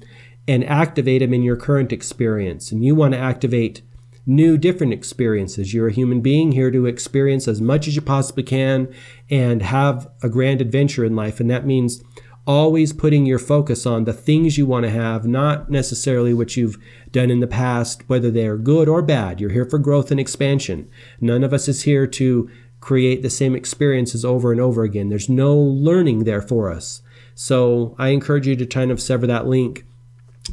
and 0.48 0.64
activate 0.66 1.22
them 1.22 1.34
in 1.34 1.42
your 1.42 1.56
current 1.56 1.94
experience. 1.94 2.72
And 2.72 2.84
you 2.84 2.94
want 2.94 3.14
to 3.14 3.20
activate 3.20 3.82
new, 4.30 4.58
different 4.58 4.94
experiences. 4.94 5.74
You're 5.74 5.88
a 5.88 5.94
human 5.94 6.22
being 6.22 6.52
here 6.52 6.70
to 6.70 6.86
experience 6.86 7.48
as 7.48 7.60
much 7.60 7.88
as 7.88 7.96
you 7.96 8.02
possibly 8.02 8.44
can 8.44 8.94
and 9.30 9.64
have 9.64 10.08
a 10.22 10.30
grand 10.30 10.62
adventure 10.62 11.04
in 11.04 11.16
life. 11.16 11.40
And 11.40 11.50
that 11.50 11.66
means 11.66 12.04
always 12.46 12.94
putting 12.94 13.26
your 13.26 13.40
focus 13.40 13.88
on 13.88 14.04
the 14.04 14.14
things 14.14 14.56
you 14.56 14.68
want 14.68 14.84
to 14.84 14.92
have, 14.92 15.26
not 15.26 15.72
necessarily 15.72 16.34
what 16.34 16.56
you've 16.56 16.78
done 17.12 17.32
in 17.32 17.40
the 17.40 17.48
past, 17.48 18.08
whether 18.08 18.30
they 18.30 18.46
are 18.46 18.58
good 18.58 18.88
or 18.88 19.02
bad. 19.02 19.42
You're 19.42 19.50
here 19.50 19.66
for 19.66 19.80
growth 19.80 20.12
and 20.12 20.20
expansion. 20.20 20.90
None 21.20 21.44
of 21.44 21.52
us 21.52 21.68
is 21.68 21.84
here 21.84 22.06
to 22.06 22.50
create 22.82 23.24
the 23.24 23.30
same 23.32 23.56
experiences 23.56 24.24
over 24.24 24.52
and 24.52 24.62
over 24.62 24.84
again. 24.84 25.10
There's 25.10 25.28
no 25.28 25.56
learning 25.58 26.24
there 26.24 26.42
for 26.42 26.72
us. 26.72 27.02
So 27.34 27.96
I 27.98 28.10
encourage 28.10 28.48
you 28.48 28.56
to 28.58 28.66
kind 28.68 28.92
of 28.92 29.02
sever 29.02 29.26
that 29.26 29.48
link, 29.48 29.86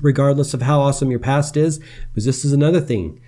regardless 0.00 0.54
of 0.54 0.62
how 0.62 0.80
awesome 0.80 1.10
your 1.10 1.20
past 1.20 1.58
is, 1.58 1.78
because 2.08 2.24
this 2.24 2.44
is 2.44 2.52
another 2.52 2.80
thing 2.80 3.20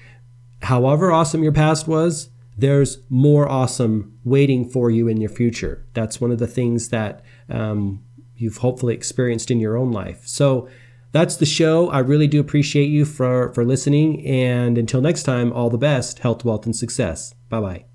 however 0.63 1.11
awesome 1.13 1.43
your 1.43 1.53
past 1.53 1.87
was, 1.89 2.31
there's 2.57 2.99
more 3.09 3.49
awesome 3.49 4.19
waiting 4.25 4.69
for 4.69 4.91
you 4.91 5.09
in 5.09 5.19
your 5.21 5.31
future. 5.31 5.87
That's 5.95 6.21
one 6.21 6.33
of 6.33 6.39
the 6.39 6.47
things 6.49 6.89
that 6.89 7.23
um, 7.49 8.03
you've 8.37 8.59
hopefully 8.59 8.95
experienced 8.95 9.51
in 9.51 9.61
your 9.61 9.77
own 9.77 9.93
life. 9.93 10.27
So 10.27 10.69
That's 11.13 11.37
the 11.37 11.47
show. 11.47 11.89
I 11.89 12.01
really 12.01 12.27
do 12.27 12.41
appreciate 12.41 12.87
you 12.91 13.05
for, 13.05 13.53
for 13.55 13.65
listening. 13.65 14.25
And 14.27 14.77
until 14.77 15.01
next 15.01 15.23
time, 15.23 15.53
all 15.53 15.71
the 15.71 15.79
best, 15.79 16.19
health, 16.19 16.45
wealth, 16.45 16.67
and 16.67 16.77
success. 16.77 17.35
Bye 17.49 17.61
bye. 17.61 17.88